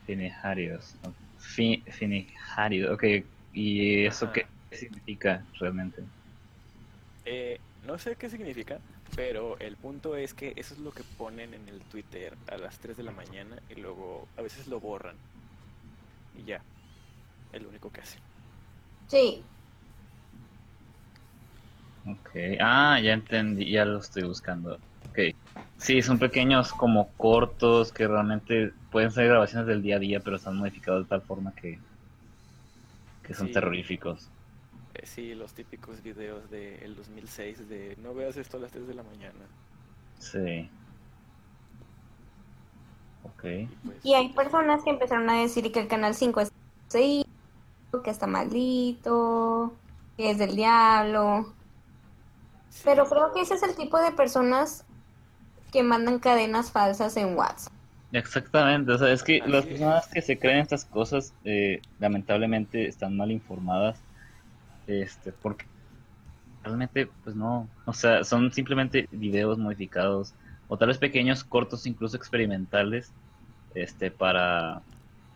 [0.06, 0.94] finijarios.
[1.38, 2.90] Fi- finijarios.
[2.90, 3.04] Ok.
[3.54, 4.34] ¿Y eso Ajá.
[4.34, 6.02] qué significa realmente?
[7.24, 8.78] Eh, no sé qué significa,
[9.16, 12.78] pero el punto es que eso es lo que ponen en el Twitter a las
[12.78, 15.16] 3 de la mañana y luego a veces lo borran.
[16.38, 16.62] Y ya.
[17.52, 18.20] Es lo único que hacen.
[19.08, 19.42] Sí.
[22.06, 22.30] Ok.
[22.60, 24.78] Ah, ya entendí, ya lo estoy buscando.
[25.10, 25.34] Ok.
[25.78, 30.36] Sí, son pequeños como cortos que realmente pueden ser grabaciones del día a día, pero
[30.36, 31.78] están modificados de tal forma que,
[33.22, 33.52] que son Sí.
[33.52, 34.28] terroríficos.
[34.94, 38.94] Eh, sí, los típicos videos del 2006 de no veas esto a las 3 de
[38.94, 39.44] la mañana.
[40.18, 40.68] Sí.
[44.02, 46.52] Y hay personas que empezaron a decir que el Canal 5 es
[46.88, 47.24] sí,
[48.04, 49.80] que está maldito,
[50.16, 51.54] que es del diablo.
[52.68, 54.86] sí, Pero creo que ese es el tipo de personas
[55.72, 57.72] que mandan cadenas falsas en WhatsApp.
[58.12, 59.66] Exactamente, o sea, es que Así las es.
[59.66, 64.02] personas que se creen estas cosas, eh, lamentablemente están mal informadas,
[64.86, 65.66] este, porque
[66.62, 70.34] realmente, pues no, o sea, son simplemente videos modificados,
[70.68, 73.10] o tal vez pequeños cortos, incluso experimentales,
[73.74, 74.82] este, para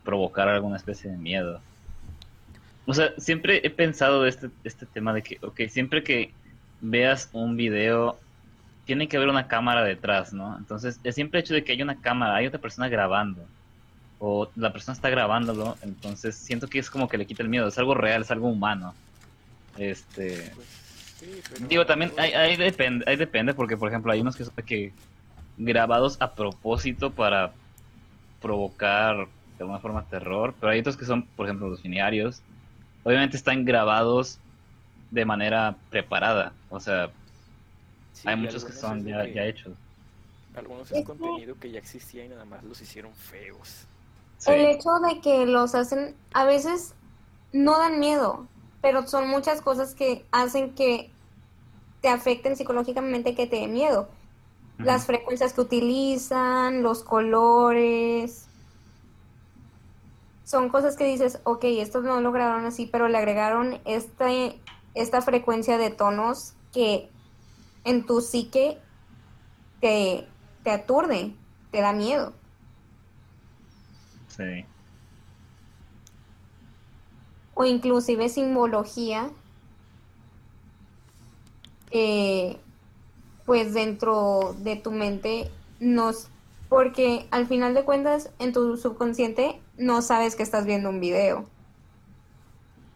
[0.03, 1.59] provocar alguna especie de miedo.
[2.85, 6.31] O sea, siempre he pensado este, este tema de que, ok, siempre que
[6.81, 8.19] veas un video
[8.85, 10.57] tiene que haber una cámara detrás, ¿no?
[10.57, 13.41] Entonces, el simple hecho de que haya una cámara, hay otra persona grabando,
[14.19, 17.67] o la persona está grabándolo, entonces siento que es como que le quita el miedo,
[17.67, 18.93] es algo real, es algo humano.
[19.77, 20.67] Este, pues,
[21.19, 24.45] sí, pero- digo, también hay, hay depende, hay depende, porque por ejemplo hay unos que
[24.63, 24.91] que
[25.57, 27.53] grabados a propósito para
[28.41, 29.27] provocar
[29.57, 32.41] de alguna forma terror, pero hay otros que son, por ejemplo, los finiarios,
[33.03, 34.39] obviamente están grabados
[35.11, 37.11] de manera preparada, o sea,
[38.13, 39.73] sí, hay muchos que son ya, que- ya hechos.
[40.55, 43.87] Algunos Es contenido que ya existía y nada más los hicieron feos.
[44.37, 44.51] Sí.
[44.51, 46.93] El hecho de que los hacen, a veces
[47.53, 48.45] no dan miedo,
[48.81, 51.09] pero son muchas cosas que hacen que
[52.01, 54.09] te afecten psicológicamente, que te dé miedo.
[54.83, 58.47] Las frecuencias que utilizan, los colores.
[60.43, 64.59] Son cosas que dices, ok, estos no lo grabaron así, pero le agregaron este,
[64.93, 67.09] esta frecuencia de tonos que
[67.85, 68.77] en tu psique
[69.79, 70.27] te,
[70.63, 71.33] te aturde,
[71.71, 72.33] te da miedo.
[74.27, 74.65] Sí.
[77.53, 79.29] o inclusive simbología
[81.91, 82.59] eh,
[83.45, 86.29] pues dentro de tu mente nos
[86.69, 91.45] porque al final de cuentas en tu subconsciente no sabes que estás viendo un video.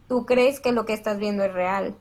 [0.08, 1.96] Tú crees que lo que estás viendo es real.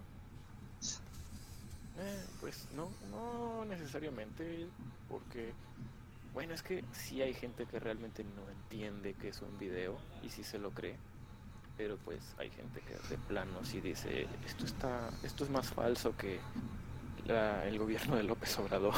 [1.99, 4.69] Eh, pues no, no necesariamente,
[5.11, 5.53] porque,
[6.33, 10.31] bueno, es que sí hay gente que realmente no entiende que es un video y
[10.31, 10.97] sí se lo cree,
[11.77, 16.17] pero pues hay gente que de plano sí dice, esto está, esto es más falso
[16.17, 16.41] que
[17.27, 18.95] la- el gobierno de López Obrador.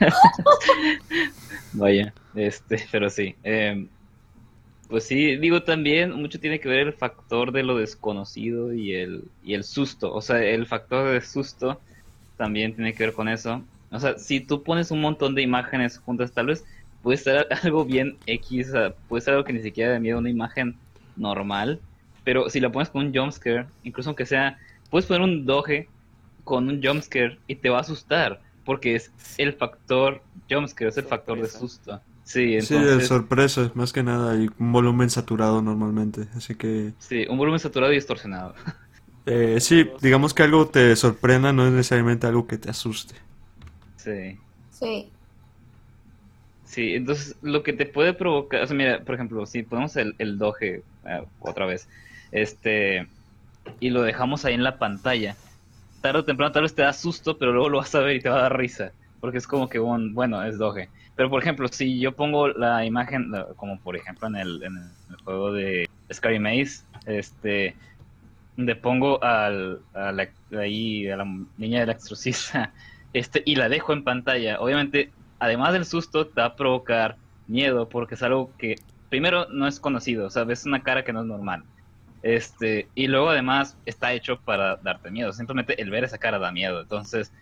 [1.72, 3.34] Vaya, este, pero sí.
[3.44, 3.86] eh,
[4.88, 9.24] pues sí, digo también, mucho tiene que ver el factor de lo desconocido y el,
[9.44, 10.12] y el susto.
[10.14, 11.78] O sea, el factor de susto
[12.36, 13.62] también tiene que ver con eso.
[13.90, 16.64] O sea, si tú pones un montón de imágenes juntas, tal vez
[17.02, 18.72] puede ser algo bien X,
[19.08, 20.74] puede ser algo que ni siquiera da miedo, una imagen
[21.16, 21.80] normal.
[22.24, 24.58] Pero si la pones con un jumpscare, incluso aunque sea,
[24.90, 25.88] puedes poner un doge
[26.48, 28.40] con un jumpscare y te va a asustar.
[28.64, 32.00] Porque es el factor jumpscare, es el factor de susto.
[32.24, 36.28] Sí, Sí, de entonces, sorpresa, más que nada, y un volumen saturado normalmente.
[36.36, 38.54] Así que, sí, un volumen saturado y distorsionado.
[39.26, 43.14] eh, sí, digamos que algo te sorprenda, no es necesariamente algo que te asuste.
[43.96, 44.38] Sí.
[44.70, 45.10] sí
[46.68, 50.14] Sí, entonces lo que te puede provocar, o sea, mira, por ejemplo, si ponemos el,
[50.18, 51.88] el doge eh, otra vez,
[52.30, 53.08] este,
[53.80, 55.34] y lo dejamos ahí en la pantalla,
[56.00, 58.20] tarde o temprano tal vez te da susto, pero luego lo vas a ver y
[58.20, 58.92] te va a dar risa.
[59.20, 60.88] porque es como que un, bueno, es doge.
[61.16, 64.62] Pero por ejemplo, si yo pongo la imagen, como por ejemplo en el,
[65.24, 67.74] juego de Scary Maze, este,
[68.56, 71.26] donde pongo al, a la, ahí, a la
[71.56, 72.72] niña del exorcista,
[73.12, 77.16] este, y la dejo en pantalla, obviamente, además del susto, te va a provocar
[77.48, 78.76] miedo, porque es algo que,
[79.08, 81.64] primero, no es conocido, o sea, ves una cara que no es normal.
[82.22, 86.50] Este, y luego además está hecho para darte miedo, simplemente el ver esa cara da
[86.50, 87.32] miedo, entonces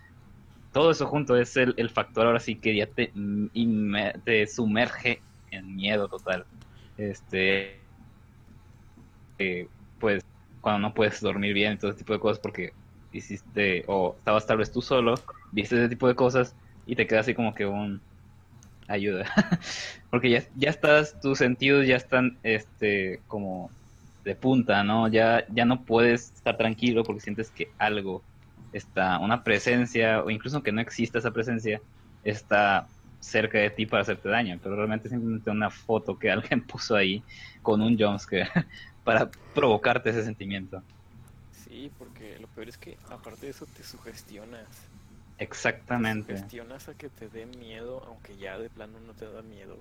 [0.73, 3.13] todo eso junto es el, el factor ahora sí que ya te,
[4.25, 6.45] te sumerge en miedo total.
[6.99, 7.81] Este,
[9.39, 9.69] eh,
[9.99, 10.23] pues
[10.61, 12.73] cuando no puedes dormir bien y todo ese tipo de cosas porque
[13.13, 15.15] hiciste o estabas tal vez tú solo,
[15.53, 16.55] viste ese tipo de cosas
[16.87, 18.03] y te queda así como que un
[18.89, 19.27] ayuda.
[20.11, 23.71] porque ya, ya estás, tus sentidos ya están este como
[24.27, 25.07] de punta, ¿no?
[25.07, 28.23] Ya, ya no puedes estar tranquilo porque sientes que algo
[28.73, 31.81] está, una presencia, o incluso que no exista esa presencia,
[32.25, 32.89] está
[33.21, 36.97] cerca de ti para hacerte daño, pero realmente es simplemente una foto que alguien puso
[36.97, 37.23] ahí
[37.63, 38.51] con un jumpscare
[39.05, 40.83] para provocarte ese sentimiento.
[41.53, 44.67] Sí, porque lo peor es que aparte de eso te sugestionas.
[45.39, 46.37] Exactamente.
[46.37, 49.79] Sugestionas a que te dé miedo, aunque ya de plano no te da miedo.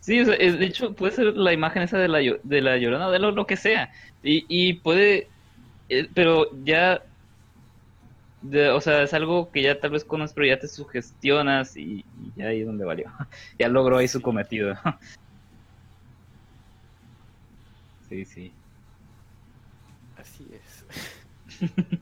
[0.00, 2.76] Sí, o sea, es- de hecho puede ser la imagen esa de la, de la
[2.78, 3.90] llorona, de lo, lo que sea.
[4.22, 5.28] Y, y puede,
[5.88, 7.02] eh, pero ya,
[8.42, 12.04] de- o sea, es algo que ya tal vez conoces, pero ya te sugestionas y,
[12.20, 13.06] y ya ahí es donde valió.
[13.58, 14.74] Ya logró ahí su cometido.
[18.08, 18.52] Sí, sí.
[20.16, 21.60] Así es.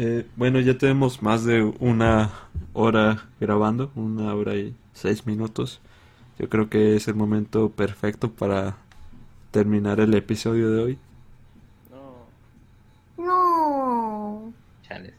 [0.00, 2.30] Eh, bueno, ya tenemos más de una
[2.72, 5.80] hora grabando, una hora y seis minutos.
[6.38, 8.76] Yo creo que es el momento perfecto para
[9.50, 10.98] terminar el episodio de hoy.
[11.90, 14.52] No, No.
[14.82, 15.14] Chales.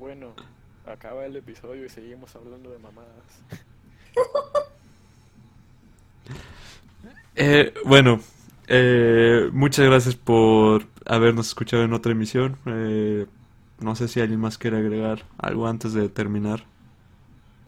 [0.00, 0.32] bueno,
[0.86, 3.08] acaba el episodio y seguimos hablando de mamadas.
[7.40, 8.18] Eh, bueno,
[8.66, 12.56] eh, muchas gracias por habernos escuchado en otra emisión.
[12.66, 13.26] Eh,
[13.78, 16.64] no sé si alguien más quiere agregar algo antes de terminar.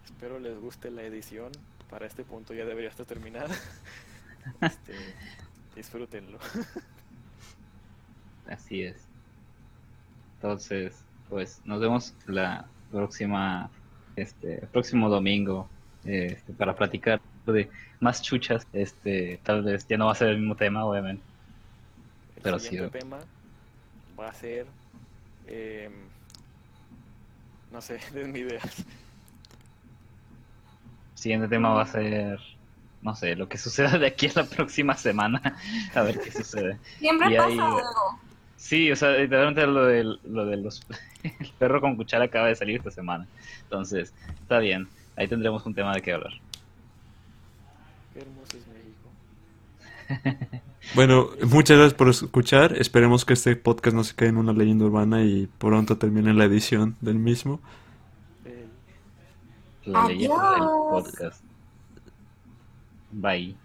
[0.05, 1.53] Espero les guste la edición.
[1.91, 3.55] Para este punto ya debería estar terminada.
[4.63, 4.95] Este,
[5.77, 6.39] disfrútenlo.
[8.49, 8.97] Así es.
[10.37, 13.71] Entonces, pues nos vemos la próxima,
[14.17, 15.69] este, próximo domingo,
[16.05, 17.69] este, para platicar de
[18.01, 18.67] más chuchas.
[18.73, 21.23] Este, tal vez ya no va a ser el mismo tema, obviamente.
[22.37, 23.01] El Pero sí, siguiente ¿no?
[23.01, 23.19] tema
[24.19, 24.67] va a ser.
[25.47, 25.93] em,
[27.73, 28.85] no sé, denme ideas.
[31.21, 32.39] Siguiente tema va a ser,
[33.03, 35.41] no sé, lo que suceda de aquí a la próxima semana.
[35.95, 36.79] A ver qué sucede.
[36.99, 37.81] Siempre Y pasa ahí- algo.
[38.57, 40.83] Sí, o sea, literalmente lo del, lo de los...
[41.23, 43.27] El perro con cuchara acaba de salir esta semana.
[43.65, 44.89] Entonces, está bien.
[45.17, 46.33] Ahí tendremos un tema de qué hablar.
[48.15, 50.63] Qué hermoso es México.
[50.95, 52.75] Bueno, muchas gracias por escuchar.
[52.79, 56.45] Esperemos que este podcast no se quede en una leyenda urbana y pronto termine la
[56.45, 57.61] edición del mismo.
[59.93, 61.05] La leyenda del Adiós.
[61.05, 61.45] podcast.
[63.13, 63.57] Bye.